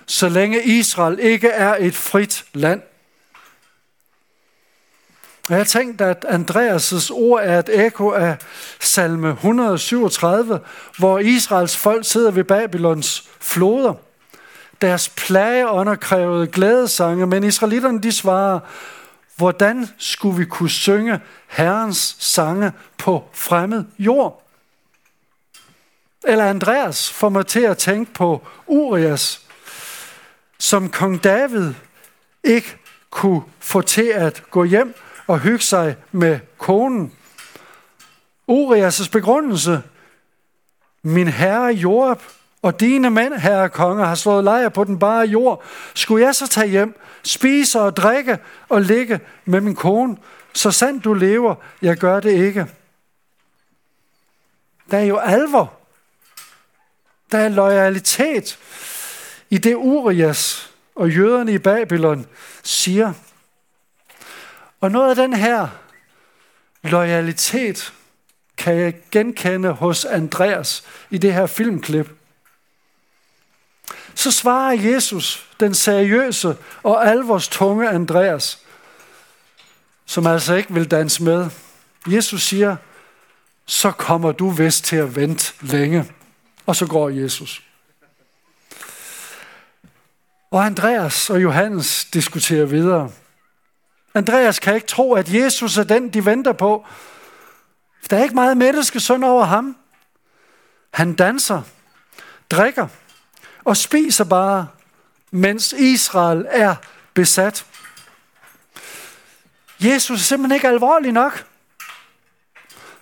så 0.06 0.28
længe 0.28 0.64
Israel 0.64 1.18
ikke 1.18 1.48
er 1.48 1.76
et 1.78 1.94
frit 1.94 2.44
land. 2.52 2.82
Og 5.48 5.56
jeg 5.56 5.66
tænkte, 5.66 6.04
at 6.04 6.24
Andreas' 6.24 7.12
ord 7.12 7.40
er 7.44 7.58
et 7.58 7.86
ekko 7.86 8.10
af 8.10 8.36
salme 8.84 9.30
137, 9.30 10.60
hvor 10.98 11.18
Israels 11.18 11.76
folk 11.76 12.04
sidder 12.04 12.30
ved 12.30 12.44
Babylons 12.44 13.28
floder. 13.40 13.94
Deres 14.80 15.08
plageånder 15.08 15.94
krævede 15.94 16.46
glædesange, 16.46 17.26
men 17.26 17.44
israelitterne 17.44 18.02
de 18.02 18.12
svarer, 18.12 18.60
hvordan 19.36 19.88
skulle 19.98 20.38
vi 20.38 20.44
kunne 20.44 20.70
synge 20.70 21.20
Herrens 21.46 22.16
sange 22.18 22.72
på 22.98 23.24
fremmed 23.32 23.84
jord? 23.98 24.44
Eller 26.24 26.44
Andreas 26.44 27.12
får 27.12 27.28
mig 27.28 27.46
til 27.46 27.60
at 27.60 27.78
tænke 27.78 28.14
på 28.14 28.46
Urias, 28.66 29.40
som 30.58 30.90
kong 30.90 31.24
David 31.24 31.72
ikke 32.44 32.76
kunne 33.10 33.42
få 33.58 33.80
til 33.80 34.12
at 34.14 34.42
gå 34.50 34.64
hjem 34.64 34.94
og 35.26 35.38
hygge 35.38 35.64
sig 35.64 35.96
med 36.12 36.38
konen. 36.58 37.12
Urias' 38.50 39.10
begrundelse, 39.10 39.82
min 41.02 41.28
herre 41.28 41.72
Jorab 41.72 42.22
og 42.62 42.80
dine 42.80 43.10
mænd, 43.10 43.34
herre 43.34 43.68
konger, 43.68 44.04
har 44.04 44.14
slået 44.14 44.44
lejr 44.44 44.68
på 44.68 44.84
den 44.84 44.98
bare 44.98 45.26
jord. 45.26 45.62
Skulle 45.94 46.26
jeg 46.26 46.34
så 46.34 46.48
tage 46.48 46.68
hjem, 46.68 47.00
spise 47.22 47.80
og 47.80 47.96
drikke 47.96 48.38
og 48.68 48.80
ligge 48.80 49.20
med 49.44 49.60
min 49.60 49.74
kone? 49.74 50.16
Så 50.54 50.70
sandt 50.70 51.04
du 51.04 51.14
lever, 51.14 51.54
jeg 51.82 51.96
gør 51.96 52.20
det 52.20 52.32
ikke. 52.32 52.66
Der 54.90 54.98
er 54.98 55.04
jo 55.04 55.18
alvor. 55.18 55.72
Der 57.32 57.38
er 57.38 57.48
loyalitet 57.48 58.58
i 59.50 59.58
det 59.58 59.74
Urias 59.74 60.70
og 60.94 61.10
jøderne 61.10 61.52
i 61.52 61.58
Babylon 61.58 62.26
siger. 62.62 63.12
Og 64.80 64.90
noget 64.90 65.10
af 65.10 65.16
den 65.16 65.32
her 65.32 65.68
loyalitet 66.82 67.92
kan 68.56 68.76
jeg 68.76 68.94
genkende 69.10 69.70
hos 69.70 70.04
Andreas 70.04 70.84
i 71.10 71.18
det 71.18 71.34
her 71.34 71.46
filmklip. 71.46 72.10
Så 74.14 74.30
svarer 74.30 74.72
Jesus, 74.72 75.48
den 75.60 75.74
seriøse 75.74 76.56
og 76.82 77.06
alvorstunge 77.06 77.88
Andreas, 77.88 78.58
som 80.06 80.26
altså 80.26 80.54
ikke 80.54 80.74
vil 80.74 80.90
danse 80.90 81.22
med. 81.22 81.50
Jesus 82.06 82.42
siger, 82.42 82.76
så 83.66 83.90
kommer 83.90 84.32
du 84.32 84.50
vist 84.50 84.84
til 84.84 84.96
at 84.96 85.16
vente 85.16 85.52
længe. 85.60 86.12
Og 86.66 86.76
så 86.76 86.86
går 86.86 87.08
Jesus. 87.08 87.62
Og 90.50 90.66
Andreas 90.66 91.30
og 91.30 91.42
Johannes 91.42 92.04
diskuterer 92.04 92.64
videre. 92.64 93.10
Andreas 94.14 94.58
kan 94.58 94.74
ikke 94.74 94.86
tro, 94.86 95.12
at 95.12 95.34
Jesus 95.34 95.78
er 95.78 95.84
den, 95.84 96.08
de 96.08 96.24
venter 96.24 96.52
på. 96.52 96.86
Der 98.10 98.16
er 98.18 98.22
ikke 98.22 98.34
meget 98.34 98.56
menneskesøn 98.56 99.24
over 99.24 99.44
ham. 99.44 99.76
Han 100.90 101.14
danser, 101.14 101.62
drikker 102.50 102.88
og 103.64 103.76
spiser 103.76 104.24
bare, 104.24 104.68
mens 105.30 105.72
Israel 105.72 106.46
er 106.50 106.74
besat. 107.14 107.66
Jesus 109.80 110.20
er 110.20 110.24
simpelthen 110.24 110.54
ikke 110.54 110.68
alvorlig 110.68 111.12
nok. 111.12 111.46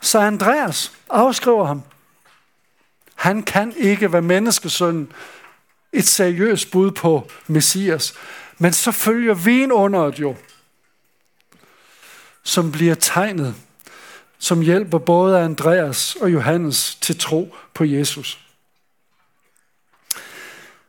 Så 0.00 0.18
Andreas 0.18 0.92
afskriver 1.11 1.66
ham. 1.66 1.82
Han 3.14 3.42
kan 3.42 3.72
ikke 3.76 4.12
være 4.12 4.22
menneskesøn, 4.22 5.12
et 5.92 6.07
seriøst 6.07 6.70
bud 6.70 6.90
på 6.90 7.30
Messias. 7.46 8.14
Men 8.59 8.72
så 8.72 8.92
følger 8.92 9.34
vinunderet 9.34 10.18
jo, 10.18 10.36
som 12.42 12.72
bliver 12.72 12.94
tegnet, 12.94 13.55
som 14.43 14.61
hjælper 14.61 14.99
både 14.99 15.40
Andreas 15.40 16.16
og 16.20 16.32
Johannes 16.32 16.95
til 16.95 17.18
tro 17.18 17.55
på 17.74 17.84
Jesus. 17.84 18.38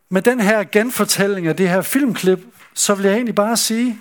Med 0.10 0.22
den 0.22 0.39
her 0.39 0.64
genfortælling 0.64 1.47
af 1.47 1.56
det 1.56 1.70
her 1.70 1.82
filmklip, 1.82 2.39
så 2.74 2.95
vil 2.95 3.06
jeg 3.06 3.14
egentlig 3.14 3.36
bare 3.36 3.58
sige, 3.58 3.99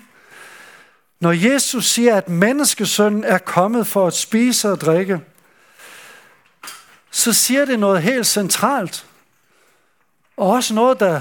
når 1.21 1.33
Jesus 1.33 1.87
siger, 1.87 2.17
at 2.17 2.29
menneskesønnen 2.29 3.25
er 3.25 3.39
kommet 3.39 3.87
for 3.87 4.07
at 4.07 4.15
spise 4.15 4.71
og 4.71 4.81
drikke, 4.81 5.21
så 7.11 7.33
siger 7.33 7.65
det 7.65 7.79
noget 7.79 8.03
helt 8.03 8.27
centralt. 8.27 9.07
Og 10.37 10.49
også 10.49 10.75
noget, 10.75 11.01
der 11.01 11.21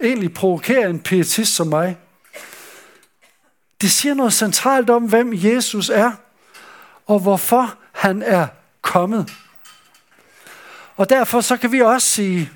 egentlig 0.00 0.34
provokerer 0.34 0.88
en 0.88 1.00
pietist 1.00 1.54
som 1.54 1.66
mig. 1.66 1.96
Det 3.80 3.90
siger 3.90 4.14
noget 4.14 4.32
centralt 4.32 4.90
om, 4.90 5.08
hvem 5.08 5.32
Jesus 5.34 5.88
er, 5.88 6.12
og 7.08 7.18
hvorfor 7.18 7.74
han 7.92 8.22
er 8.22 8.46
kommet. 8.82 9.32
Og 10.96 11.10
derfor 11.10 11.40
så 11.40 11.56
kan 11.56 11.72
vi 11.72 11.80
også 11.80 12.08
sige, 12.08 12.50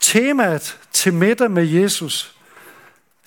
temaet 0.00 0.78
til 0.92 1.14
middag 1.14 1.50
med 1.50 1.64
Jesus, 1.64 2.36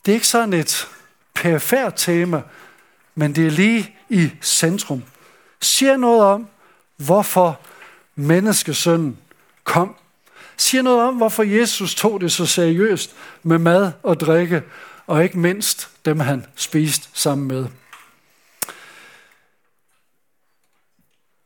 det 0.06 0.12
er 0.12 0.16
ikke 0.16 0.28
sådan 0.28 0.54
et 0.54 0.88
perifært 1.34 1.94
tema, 1.96 2.42
men 3.16 3.36
det 3.36 3.48
er 3.48 3.52
lige 3.52 3.96
i 4.10 4.32
centrum. 4.42 5.04
Siger 5.62 5.98
noget 5.98 6.22
om, 6.22 6.48
hvorfor 6.98 7.60
menneskesønnen 8.16 9.18
kom. 9.64 9.96
Siger 10.58 10.82
noget 10.82 11.02
om, 11.02 11.16
hvorfor 11.16 11.44
Jesus 11.44 11.96
tog 11.96 12.22
det 12.22 12.32
så 12.32 12.46
seriøst 12.46 13.16
med 13.44 13.58
mad 13.58 13.92
og 14.04 14.20
drikke, 14.20 14.64
og 15.08 15.24
ikke 15.24 15.40
mindst 15.40 15.90
dem, 16.06 16.20
han 16.20 16.46
spiste 16.56 17.10
sammen 17.14 17.48
med. 17.48 17.68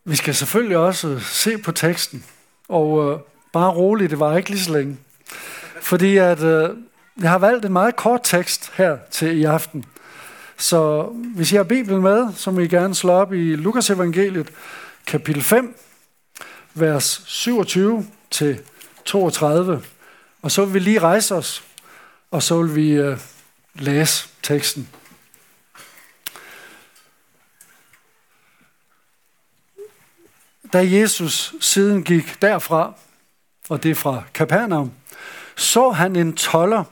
Vi 0.05 0.15
skal 0.15 0.35
selvfølgelig 0.35 0.77
også 0.77 1.19
se 1.19 1.57
på 1.57 1.71
teksten, 1.71 2.25
og 2.69 3.11
øh, 3.11 3.19
bare 3.53 3.71
roligt, 3.71 4.11
det 4.11 4.19
var 4.19 4.37
ikke 4.37 4.49
lige 4.49 4.63
så 4.63 4.73
længe. 4.73 4.97
Fordi 5.81 6.17
at, 6.17 6.43
øh, 6.43 6.69
jeg 7.21 7.29
har 7.29 7.37
valgt 7.37 7.65
en 7.65 7.73
meget 7.73 7.95
kort 7.95 8.21
tekst 8.23 8.71
her 8.75 8.97
til 9.11 9.37
i 9.37 9.43
aften. 9.43 9.85
Så 10.57 11.03
hvis 11.35 11.51
I 11.51 11.55
har 11.55 11.63
Bibelen 11.63 12.01
med, 12.01 12.33
så 12.35 12.51
må 12.51 12.59
I 12.59 12.67
gerne 12.67 12.95
slå 12.95 13.11
op 13.11 13.33
i 13.33 13.55
Lukas 13.55 13.89
evangeliet, 13.89 14.49
kapitel 15.05 15.43
5, 15.43 15.75
vers 16.73 17.23
27 17.25 18.05
til 18.31 18.59
32. 19.05 19.81
Og 20.41 20.51
så 20.51 20.65
vil 20.65 20.73
vi 20.73 20.79
lige 20.79 20.99
rejse 20.99 21.35
os, 21.35 21.63
og 22.31 22.43
så 22.43 22.61
vil 22.61 22.75
vi 22.75 22.91
øh, 22.91 23.17
læse 23.75 24.27
teksten. 24.43 24.89
Da 30.74 30.91
Jesus 30.91 31.55
siden 31.59 32.03
gik 32.03 32.41
derfra, 32.41 32.93
og 33.69 33.84
det 33.84 33.91
er 33.91 33.95
fra 33.95 34.24
Kapernaum, 34.34 34.91
så 35.55 35.89
han 35.89 36.15
en 36.15 36.34
toller 36.34 36.84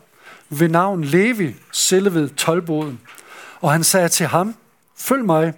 ved 0.49 0.69
navn 0.69 1.03
Levi 1.03 1.55
sille 1.71 2.13
ved 2.13 2.29
tolboden. 2.29 3.01
Og 3.61 3.71
han 3.71 3.83
sagde 3.83 4.09
til 4.09 4.27
ham, 4.27 4.55
følg 4.97 5.25
mig. 5.25 5.53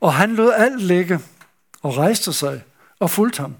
Og 0.00 0.14
han 0.14 0.34
lod 0.34 0.52
alt 0.52 0.82
ligge 0.82 1.20
og 1.82 1.96
rejste 1.96 2.32
sig 2.32 2.62
og 2.98 3.10
fulgte 3.10 3.40
ham. 3.40 3.54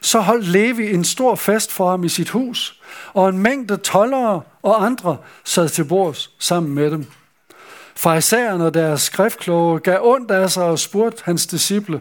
Så 0.00 0.20
holdt 0.20 0.46
Levi 0.46 0.94
en 0.94 1.04
stor 1.04 1.34
fest 1.34 1.72
for 1.72 1.90
ham 1.90 2.04
i 2.04 2.08
sit 2.08 2.30
hus, 2.30 2.80
og 3.12 3.28
en 3.28 3.38
mængde 3.38 3.76
tollere 3.76 4.42
og 4.62 4.84
andre 4.84 5.16
sad 5.44 5.68
til 5.68 5.84
bords 5.84 6.30
sammen 6.38 6.74
med 6.74 6.90
dem. 6.90 7.06
Farisæerne 8.00 8.64
og 8.64 8.74
deres 8.74 9.02
skriftkloge 9.02 9.80
gav 9.80 9.98
ondt 10.02 10.30
af 10.30 10.50
sig 10.50 10.64
og 10.64 10.78
spurgte 10.78 11.22
hans 11.24 11.46
disciple, 11.46 12.00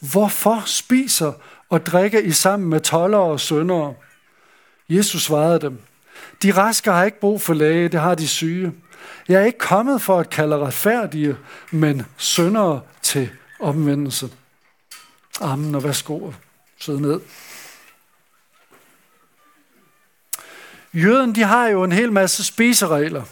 hvorfor 0.00 0.62
spiser 0.66 1.32
og 1.68 1.86
drikker 1.86 2.18
I 2.18 2.30
sammen 2.30 2.68
med 2.68 2.80
tollere 2.80 3.20
og 3.20 3.40
syndere? 3.40 3.94
Jesus 4.88 5.22
svarede 5.22 5.60
dem, 5.60 5.78
de 6.42 6.52
raske 6.52 6.90
har 6.90 7.04
ikke 7.04 7.20
brug 7.20 7.42
for 7.42 7.54
læge, 7.54 7.88
det 7.88 8.00
har 8.00 8.14
de 8.14 8.28
syge. 8.28 8.72
Jeg 9.28 9.40
er 9.40 9.44
ikke 9.44 9.58
kommet 9.58 10.02
for 10.02 10.20
at 10.20 10.30
kalde 10.30 10.58
retfærdige, 10.58 11.36
men 11.70 12.06
syndere 12.16 12.80
til 13.02 13.30
omvendelse. 13.60 14.30
Amen, 15.40 15.74
og 15.74 15.84
værsgo 15.84 16.32
sidde 16.80 17.02
ned. 17.02 17.20
Jøden, 20.94 21.34
de 21.34 21.42
har 21.42 21.66
jo 21.66 21.84
en 21.84 21.92
hel 21.92 22.12
masse 22.12 22.44
spiseregler. 22.44 23.22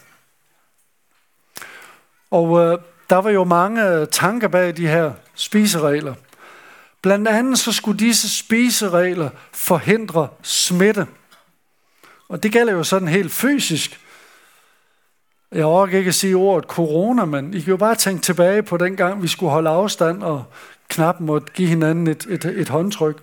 Og 2.35 2.61
øh, 2.61 2.78
der 3.11 3.16
var 3.16 3.30
jo 3.30 3.45
mange 3.45 3.89
øh, 3.89 4.07
tanker 4.09 4.49
bag 4.49 4.76
de 4.76 4.87
her 4.87 5.12
spiseregler. 5.35 6.14
Blandt 7.03 7.28
andet 7.28 7.59
så 7.59 7.72
skulle 7.72 7.99
disse 7.99 8.39
spiseregler 8.39 9.30
forhindre 9.53 10.28
smitte. 10.43 11.07
Og 12.28 12.43
det 12.43 12.53
gælder 12.53 12.72
jo 12.72 12.85
sådan 12.85 13.09
helt 13.09 13.32
fysisk. 13.32 14.01
Jeg 15.53 15.64
overgår 15.64 15.99
ikke 15.99 16.09
at 16.09 16.14
sige 16.14 16.37
ordet 16.37 16.68
corona, 16.68 17.24
men 17.24 17.55
I 17.55 17.61
kan 17.61 17.70
jo 17.70 17.76
bare 17.76 17.95
tænke 17.95 18.22
tilbage 18.22 18.62
på 18.62 18.76
den 18.76 18.97
gang, 18.97 19.22
vi 19.22 19.28
skulle 19.28 19.53
holde 19.53 19.70
afstand 19.70 20.22
og 20.22 20.45
knap 20.89 21.20
måtte 21.20 21.53
give 21.53 21.68
hinanden 21.68 22.07
et, 22.07 22.26
et, 22.28 22.45
et 22.45 22.68
håndtryk. 22.68 23.22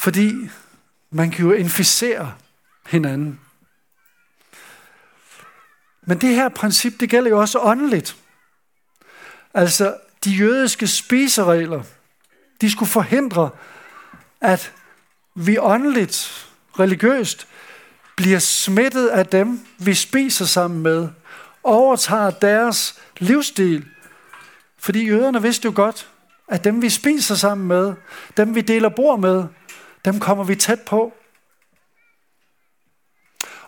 Fordi 0.00 0.32
man 1.10 1.30
kan 1.30 1.44
jo 1.44 1.52
inficere 1.52 2.32
hinanden. 2.86 3.40
Men 6.06 6.20
det 6.20 6.34
her 6.34 6.48
princip, 6.48 7.00
det 7.00 7.10
gælder 7.10 7.30
jo 7.30 7.40
også 7.40 7.58
åndeligt. 7.58 8.16
Altså, 9.54 9.96
de 10.24 10.30
jødiske 10.30 10.86
spiseregler, 10.86 11.82
de 12.60 12.70
skulle 12.70 12.88
forhindre, 12.88 13.50
at 14.40 14.72
vi 15.34 15.58
åndeligt, 15.58 16.46
religiøst, 16.78 17.48
bliver 18.16 18.38
smittet 18.38 19.08
af 19.08 19.26
dem, 19.26 19.66
vi 19.78 19.94
spiser 19.94 20.44
sammen 20.44 20.82
med, 20.82 21.08
overtager 21.62 22.30
deres 22.30 23.00
livsstil. 23.18 23.86
Fordi 24.78 25.06
jøderne 25.06 25.42
vidste 25.42 25.66
jo 25.66 25.72
godt, 25.74 26.08
at 26.48 26.64
dem 26.64 26.82
vi 26.82 26.90
spiser 26.90 27.34
sammen 27.34 27.66
med, 27.66 27.94
dem 28.36 28.54
vi 28.54 28.60
deler 28.60 28.88
bord 28.88 29.20
med, 29.20 29.44
dem 30.04 30.20
kommer 30.20 30.44
vi 30.44 30.56
tæt 30.56 30.80
på. 30.80 31.14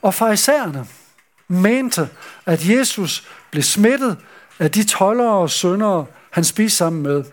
Og 0.02 0.14
farisæerne 0.14 0.86
mente, 1.48 2.08
at 2.46 2.68
Jesus 2.68 3.28
blev 3.50 3.62
smittet 3.62 4.16
af 4.58 4.70
de 4.70 4.84
tollere 4.84 5.32
og 5.32 5.50
syndere, 5.50 6.06
han 6.30 6.44
spiste 6.44 6.76
sammen 6.76 7.02
med. 7.02 7.24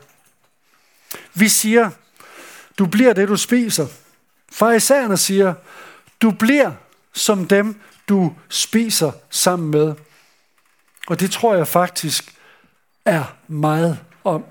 Vi 1.34 1.48
siger, 1.48 1.90
du 2.80 2.86
bliver 2.86 3.14
det, 3.14 3.28
du 3.28 3.36
spiser. 3.36 3.88
Farisæerne 4.52 5.18
siger, 5.18 5.54
du 6.22 6.32
bliver 6.32 6.72
som 7.14 7.48
dem, 7.48 7.80
du 8.10 8.34
spiser 8.50 9.12
sammen 9.30 9.72
med. 9.72 9.94
Og 11.08 11.20
det 11.20 11.32
tror 11.32 11.56
jeg 11.56 11.68
faktisk 11.68 12.36
er 13.06 13.36
meget 13.48 14.00
om. 14.24 14.46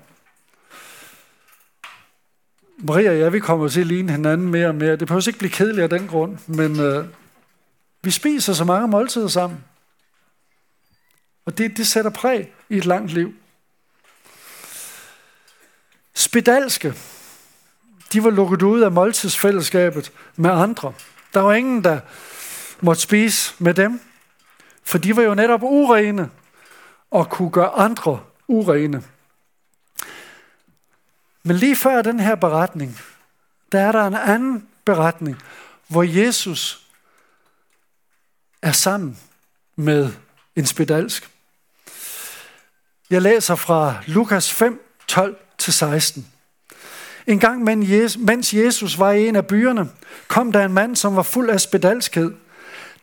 Maria 2.77 3.09
og 3.09 3.19
jeg, 3.19 3.33
vi 3.33 3.39
kommer 3.39 3.67
til 3.67 3.81
at 3.81 3.87
ligne 3.87 4.11
hinanden 4.11 4.47
mere 4.47 4.67
og 4.67 4.75
mere. 4.75 4.95
Det 4.95 5.07
behøver 5.07 5.27
ikke 5.27 5.39
blive 5.39 5.51
kedeligt 5.51 5.83
af 5.83 5.89
den 5.99 6.07
grund, 6.07 6.37
men 6.47 6.79
øh, 6.79 7.05
vi 8.05 8.11
spiser 8.11 8.53
så 8.53 8.63
mange 8.63 8.87
måltider 8.87 9.27
sammen. 9.27 9.63
Og 11.45 11.57
det, 11.57 11.77
det 11.77 11.87
sætter 11.87 12.11
præg 12.11 12.53
i 12.69 12.77
et 12.77 12.85
langt 12.85 13.13
liv. 13.13 13.33
Spedalske, 16.13 16.93
de 18.13 18.23
var 18.23 18.29
lukket 18.29 18.61
ud 18.61 18.81
af 18.81 18.91
måltidsfællesskabet 18.91 20.11
med 20.35 20.49
andre. 20.49 20.93
Der 21.33 21.39
var 21.39 21.53
ingen, 21.53 21.83
der 21.83 21.99
måtte 22.81 23.01
spise 23.01 23.53
med 23.59 23.73
dem, 23.73 24.01
for 24.83 24.97
de 24.97 25.15
var 25.15 25.23
jo 25.23 25.35
netop 25.35 25.63
urene 25.63 26.29
og 27.11 27.29
kunne 27.29 27.51
gøre 27.51 27.69
andre 27.69 28.19
urene. 28.47 29.03
Men 31.43 31.55
lige 31.55 31.75
før 31.75 32.01
den 32.01 32.19
her 32.19 32.35
beretning, 32.35 32.99
der 33.71 33.79
er 33.79 33.91
der 33.91 34.07
en 34.07 34.15
anden 34.15 34.67
beretning, 34.85 35.41
hvor 35.87 36.03
Jesus 36.03 36.84
er 38.65 38.71
sammen 38.71 39.17
med 39.75 40.11
en 40.55 40.65
spedalsk. 40.65 41.29
Jeg 43.09 43.21
læser 43.21 43.55
fra 43.55 43.95
Lukas 44.07 44.51
5, 44.51 44.81
12-16. 45.11 46.19
En 47.27 47.39
gang 47.39 47.63
mens 48.17 48.53
Jesus 48.53 48.99
var 48.99 49.11
i 49.11 49.27
en 49.27 49.35
af 49.35 49.47
byerne, 49.47 49.89
kom 50.27 50.51
der 50.51 50.65
en 50.65 50.73
mand, 50.73 50.95
som 50.95 51.15
var 51.15 51.23
fuld 51.23 51.49
af 51.49 51.61
spedalskhed. 51.61 52.33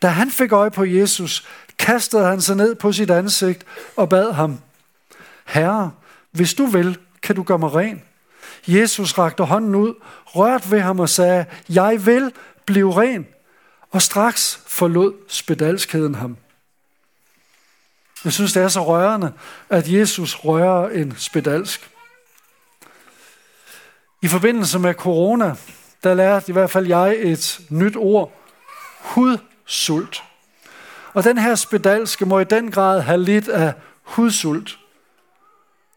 Da 0.01 0.07
han 0.07 0.31
fik 0.31 0.51
øje 0.51 0.71
på 0.71 0.83
Jesus, 0.83 1.47
kastede 1.79 2.25
han 2.25 2.41
sig 2.41 2.55
ned 2.55 2.75
på 2.75 2.91
sit 2.91 3.09
ansigt 3.09 3.65
og 3.95 4.09
bad 4.09 4.31
ham, 4.31 4.59
Herre, 5.45 5.91
hvis 6.31 6.53
du 6.53 6.65
vil, 6.65 6.97
kan 7.21 7.35
du 7.35 7.43
gøre 7.43 7.59
mig 7.59 7.75
ren. 7.75 8.01
Jesus 8.67 9.17
rakte 9.17 9.43
hånden 9.43 9.75
ud, 9.75 9.93
rørte 10.25 10.71
ved 10.71 10.79
ham 10.79 10.99
og 10.99 11.09
sagde, 11.09 11.45
jeg 11.69 12.05
vil 12.05 12.31
blive 12.65 12.93
ren. 12.93 13.27
Og 13.93 14.01
straks 14.01 14.61
forlod 14.67 15.13
spedalskheden 15.27 16.15
ham. 16.15 16.37
Jeg 18.23 18.33
synes, 18.33 18.53
det 18.53 18.63
er 18.63 18.67
så 18.67 18.85
rørende, 18.85 19.33
at 19.69 19.87
Jesus 19.87 20.35
rører 20.35 20.89
en 20.89 21.15
spedalsk. 21.17 21.89
I 24.21 24.27
forbindelse 24.27 24.79
med 24.79 24.93
corona, 24.93 25.55
der 26.03 26.13
lærte 26.13 26.49
i 26.49 26.53
hvert 26.53 26.71
fald 26.71 26.87
jeg 26.87 27.15
et 27.19 27.61
nyt 27.69 27.95
ord. 27.95 28.33
Hudsult. 28.99 30.23
Og 31.13 31.23
den 31.23 31.37
her 31.37 31.55
spedalske 31.55 32.25
må 32.25 32.39
i 32.39 32.43
den 32.43 32.71
grad 32.71 33.01
have 33.01 33.23
lidt 33.23 33.47
af 33.47 33.73
hudsult. 34.03 34.79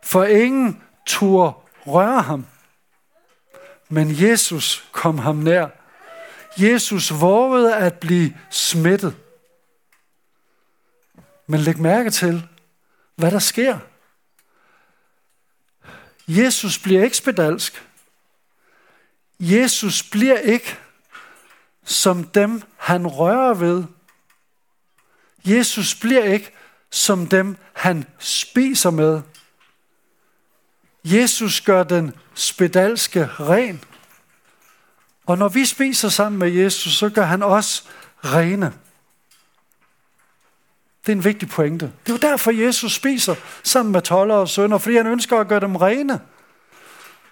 For 0.04 0.24
ingen 0.24 0.82
tur 1.06 1.62
røre 1.86 2.22
ham. 2.22 2.46
Men 3.88 4.22
Jesus 4.22 4.88
kom 4.92 5.18
ham 5.18 5.36
nær. 5.36 5.68
Jesus 6.58 7.20
vågede 7.20 7.76
at 7.76 7.98
blive 7.98 8.36
smittet. 8.50 9.16
Men 11.46 11.60
læg 11.60 11.78
mærke 11.78 12.10
til, 12.10 12.48
hvad 13.16 13.30
der 13.30 13.38
sker. 13.38 13.78
Jesus 16.28 16.78
bliver 16.78 17.04
ikke 17.04 17.16
spedalsk. 17.16 17.86
Jesus 19.40 20.02
bliver 20.02 20.38
ikke 20.38 20.78
som 21.84 22.24
dem, 22.24 22.62
han 22.76 23.06
rører 23.06 23.54
ved. 23.54 23.84
Jesus 25.44 25.94
bliver 25.94 26.24
ikke 26.24 26.52
som 26.90 27.26
dem, 27.26 27.56
han 27.72 28.04
spiser 28.18 28.90
med. 28.90 29.22
Jesus 31.04 31.60
gør 31.60 31.82
den 31.82 32.14
spedalske 32.34 33.26
ren. 33.26 33.84
Og 35.26 35.38
når 35.38 35.48
vi 35.48 35.64
spiser 35.64 36.08
sammen 36.08 36.38
med 36.38 36.50
Jesus, 36.50 36.98
så 36.98 37.08
gør 37.08 37.24
han 37.24 37.42
os 37.42 37.88
rene. 38.24 38.72
Det 41.06 41.12
er 41.12 41.16
en 41.16 41.24
vigtig 41.24 41.48
pointe. 41.48 41.92
Det 42.06 42.12
er 42.12 42.28
jo 42.28 42.30
derfor, 42.30 42.50
Jesus 42.50 42.94
spiser 42.94 43.34
sammen 43.62 43.92
med 43.92 44.02
toller 44.02 44.34
og 44.34 44.48
sønder, 44.48 44.78
fordi 44.78 44.96
han 44.96 45.06
ønsker 45.06 45.38
at 45.38 45.48
gøre 45.48 45.60
dem 45.60 45.76
rene, 45.76 46.20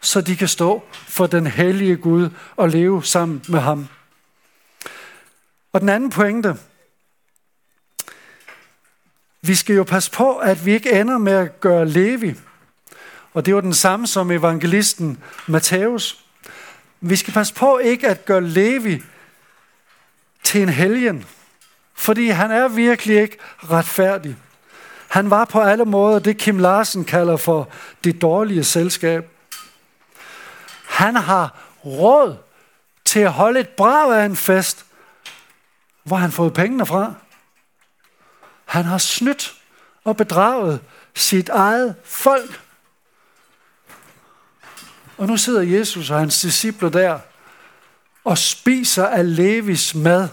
så 0.00 0.20
de 0.20 0.36
kan 0.36 0.48
stå 0.48 0.82
for 0.92 1.26
den 1.26 1.46
hellige 1.46 1.96
Gud 1.96 2.30
og 2.56 2.68
leve 2.68 3.04
sammen 3.04 3.44
med 3.48 3.60
ham. 3.60 3.88
Og 5.72 5.80
den 5.80 5.88
anden 5.88 6.10
pointe, 6.10 6.56
vi 9.42 9.54
skal 9.54 9.76
jo 9.76 9.84
passe 9.84 10.10
på, 10.10 10.36
at 10.36 10.66
vi 10.66 10.72
ikke 10.72 11.00
ender 11.00 11.18
med 11.18 11.32
at 11.32 11.60
gøre 11.60 11.88
Levi, 11.88 12.34
og 13.34 13.46
det 13.46 13.54
var 13.54 13.60
den 13.60 13.74
samme 13.74 14.06
som 14.06 14.30
evangelisten 14.30 15.22
Matthæus. 15.46 16.23
Vi 17.06 17.16
skal 17.16 17.34
passe 17.34 17.54
på 17.54 17.78
ikke 17.78 18.08
at 18.08 18.24
gøre 18.24 18.40
Levi 18.40 19.02
til 20.42 20.62
en 20.62 20.68
helgen, 20.68 21.24
fordi 21.94 22.28
han 22.28 22.50
er 22.50 22.68
virkelig 22.68 23.20
ikke 23.22 23.38
retfærdig. 23.70 24.36
Han 25.08 25.30
var 25.30 25.44
på 25.44 25.60
alle 25.60 25.84
måder 25.84 26.18
det, 26.18 26.38
Kim 26.38 26.58
Larsen 26.58 27.04
kalder 27.04 27.36
for 27.36 27.68
det 28.04 28.22
dårlige 28.22 28.64
selskab. 28.64 29.28
Han 30.86 31.16
har 31.16 31.58
råd 31.84 32.36
til 33.04 33.20
at 33.20 33.32
holde 33.32 33.60
et 33.60 33.68
brav 33.68 34.12
af 34.12 34.24
en 34.24 34.36
fest, 34.36 34.86
hvor 36.02 36.16
han 36.16 36.32
fået 36.32 36.54
pengene 36.54 36.86
fra. 36.86 37.14
Han 38.64 38.84
har 38.84 38.98
snydt 38.98 39.54
og 40.04 40.16
bedraget 40.16 40.80
sit 41.14 41.48
eget 41.48 41.94
folk. 42.04 42.63
Og 45.18 45.26
nu 45.26 45.36
sidder 45.36 45.62
Jesus 45.62 46.10
og 46.10 46.18
hans 46.18 46.40
disciple 46.40 46.90
der 46.92 47.18
og 48.24 48.38
spiser 48.38 49.06
af 49.06 49.36
Levis 49.36 49.94
mad. 49.94 50.28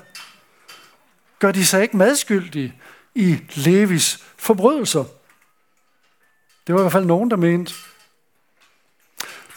Gør 1.40 1.52
de 1.52 1.66
sig 1.66 1.82
ikke 1.82 1.98
medskyldige 1.98 2.74
i 3.16 3.38
Levis 3.56 4.20
forbrydelser? 4.38 5.04
Det 6.68 6.76
var 6.76 6.82
i 6.82 6.84
hvert 6.84 6.92
fald 6.92 7.06
nogen, 7.06 7.32
der 7.32 7.38
mente. 7.38 7.74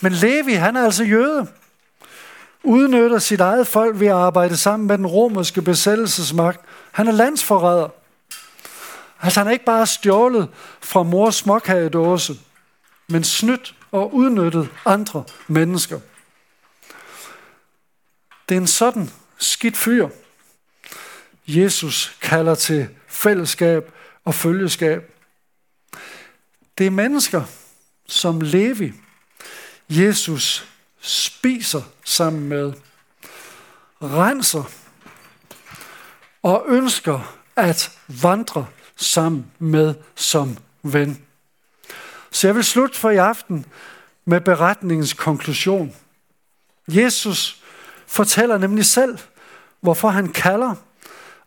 Men 0.01 0.13
Levi, 0.13 0.53
han 0.53 0.77
er 0.77 0.85
altså 0.85 1.05
jøde. 1.05 1.47
Udnytter 2.63 3.19
sit 3.19 3.41
eget 3.41 3.67
folk 3.67 4.01
ved 4.01 4.07
at 4.07 4.15
arbejde 4.15 4.57
sammen 4.57 4.87
med 4.87 4.99
den 4.99 5.07
romerske 5.07 5.63
besættelsesmagt. 5.63 6.61
Han 6.93 7.09
er 7.09 7.13
landsforræder. 7.13 7.89
Altså 9.21 9.41
han 9.41 9.47
er 9.47 9.53
ikke 9.53 9.65
bare 9.65 9.87
stjålet 9.87 10.49
fra 10.81 11.03
mors 11.03 11.35
småkagedåse, 11.35 12.35
men 13.09 13.25
snydt 13.25 13.75
og 13.95 14.15
udnyttet 14.15 14.71
andre 14.85 15.25
mennesker. 15.49 16.01
Det 18.49 18.55
er 18.55 18.61
en 18.61 18.67
sådan 18.67 19.11
skidt 19.39 19.77
fyr, 19.77 20.09
Jesus 21.47 22.17
kalder 22.21 22.55
til 22.55 22.89
fællesskab 23.09 23.93
og 24.25 24.35
følgeskab. 24.35 25.13
Det 26.79 26.87
er 26.87 26.91
mennesker, 26.91 27.45
som 28.07 28.41
Levi, 28.41 28.93
Jesus 29.89 30.69
spiser 31.01 31.83
sammen 32.05 32.49
med, 32.49 32.73
renser 34.03 34.65
og 36.43 36.65
ønsker 36.69 37.37
at 37.57 37.99
vandre 38.09 38.67
sammen 38.97 39.51
med 39.59 39.95
som 40.15 40.59
ven. 40.83 41.24
Så 42.35 42.47
jeg 42.49 42.55
vil 42.55 42.65
slutte 42.65 42.99
for 42.99 43.11
i 43.11 43.17
aften 43.17 43.67
med 44.25 44.41
beretningens 44.41 45.13
konklusion. 45.13 45.97
Jesus 46.89 47.63
fortæller 48.07 48.59
nemlig 48.59 48.85
selv, 48.85 49.19
hvorfor 49.81 50.09
han 50.09 50.33
kalder 50.33 50.75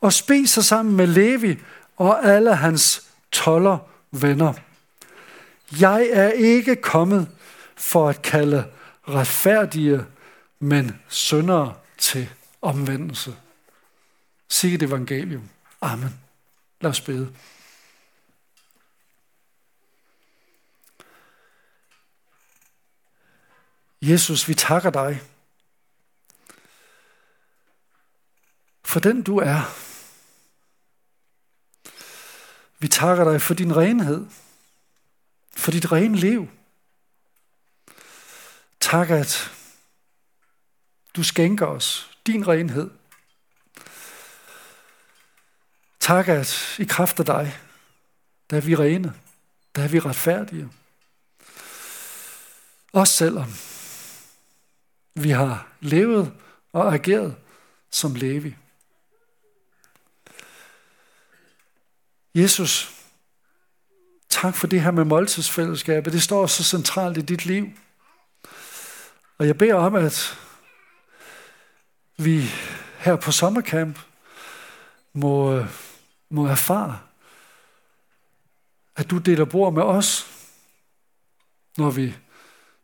og 0.02 0.14
spiser 0.14 0.62
sammen 0.62 0.96
med 0.96 1.08
Levi 1.08 1.60
og 1.98 2.26
alle 2.26 2.56
hans 2.56 3.04
toller 3.32 3.78
venner. 4.12 4.54
Jeg 5.80 6.10
er 6.12 6.30
ikke 6.30 6.76
kommet 6.76 7.28
for 7.76 8.10
at 8.10 8.22
kalde 8.22 8.66
retfærdige, 9.08 10.06
men 10.60 11.00
syndere 11.08 11.74
til 11.98 12.30
omvendelse. 12.62 13.36
Sig 14.50 14.74
et 14.74 14.84
evangelium. 14.84 15.50
Amen. 15.82 16.20
Lad 16.82 16.92
os 16.92 17.02
bede. 17.02 17.30
Jesus, 24.08 24.48
vi 24.48 24.54
takker 24.54 24.90
dig 24.90 25.22
for 28.88 29.00
den 29.00 29.22
du 29.22 29.38
er. 29.38 29.62
Vi 32.80 32.88
takker 32.88 33.32
dig 33.32 33.42
for 33.42 33.54
din 33.54 33.76
renhed, 33.76 34.28
for 35.56 35.72
dit 35.72 35.92
rene 35.92 36.18
liv. 36.18 36.50
Tak, 38.80 39.10
at 39.10 39.52
du 41.16 41.24
skænker 41.24 41.66
os 41.66 42.12
din 42.28 42.48
renhed. 42.48 42.92
Tak, 46.00 46.28
at 46.28 46.76
i 46.80 46.84
kraft 46.84 47.20
af 47.20 47.26
dig, 47.26 47.60
der 48.50 48.58
er 48.58 48.62
vi 48.62 48.76
rene, 48.76 49.14
der 49.76 49.84
er 49.84 49.88
vi 49.88 50.00
retfærdige. 50.00 50.70
Også 52.94 53.14
selvom 53.14 53.54
vi 55.18 55.30
har 55.30 55.68
levet 55.80 56.34
og 56.74 56.94
ageret 56.94 57.36
som 57.90 58.16
Levi. 58.16 58.56
Jesus, 62.36 62.92
tak 64.30 64.56
for 64.56 64.68
det 64.68 64.82
her 64.82 64.92
med 64.92 65.06
måltidsfællesskabet. 65.06 66.14
Det 66.14 66.24
står 66.24 66.48
så 66.48 66.64
centralt 66.64 67.18
i 67.18 67.22
dit 67.22 67.46
liv. 67.46 67.68
Og 69.38 69.48
jeg 69.48 69.58
beder 69.58 69.76
om, 69.76 69.96
at 69.96 70.40
vi 72.18 72.44
her 72.98 73.16
på 73.16 73.32
sommercamp 73.32 74.00
må, 75.14 75.66
må 76.30 76.48
erfare, 76.48 77.00
at 78.96 79.10
du 79.10 79.18
deler 79.18 79.46
bord 79.46 79.74
med 79.74 79.84
os, 79.84 80.28
når 81.78 81.90
vi 81.90 82.16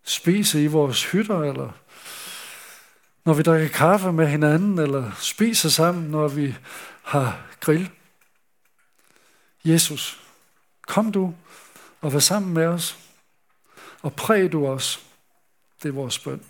spiser 0.04 0.60
i 0.60 0.68
vores 0.68 1.12
hytter, 1.12 1.40
eller 1.40 1.72
når 3.26 3.34
vi 3.34 3.44
drikker 3.44 3.68
kaffe 3.68 4.12
med 4.12 4.28
hinanden, 4.28 4.80
eller 4.80 5.12
spiser 5.20 5.70
sammen, 5.70 6.04
når 6.04 6.28
vi 6.28 6.56
har 7.04 7.42
grill. 7.60 7.92
Jesus, 9.66 10.20
kom 10.88 11.12
du 11.12 11.34
og 12.02 12.14
vær 12.14 12.20
sammen 12.20 12.54
med 12.54 12.66
os, 12.66 12.98
og 14.02 14.14
præg 14.14 14.52
du 14.52 14.68
os. 14.68 15.00
Det 15.84 15.90
er 15.90 15.94
vores 15.94 16.20
bøn. 16.20 16.44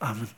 Amen. 0.00 0.30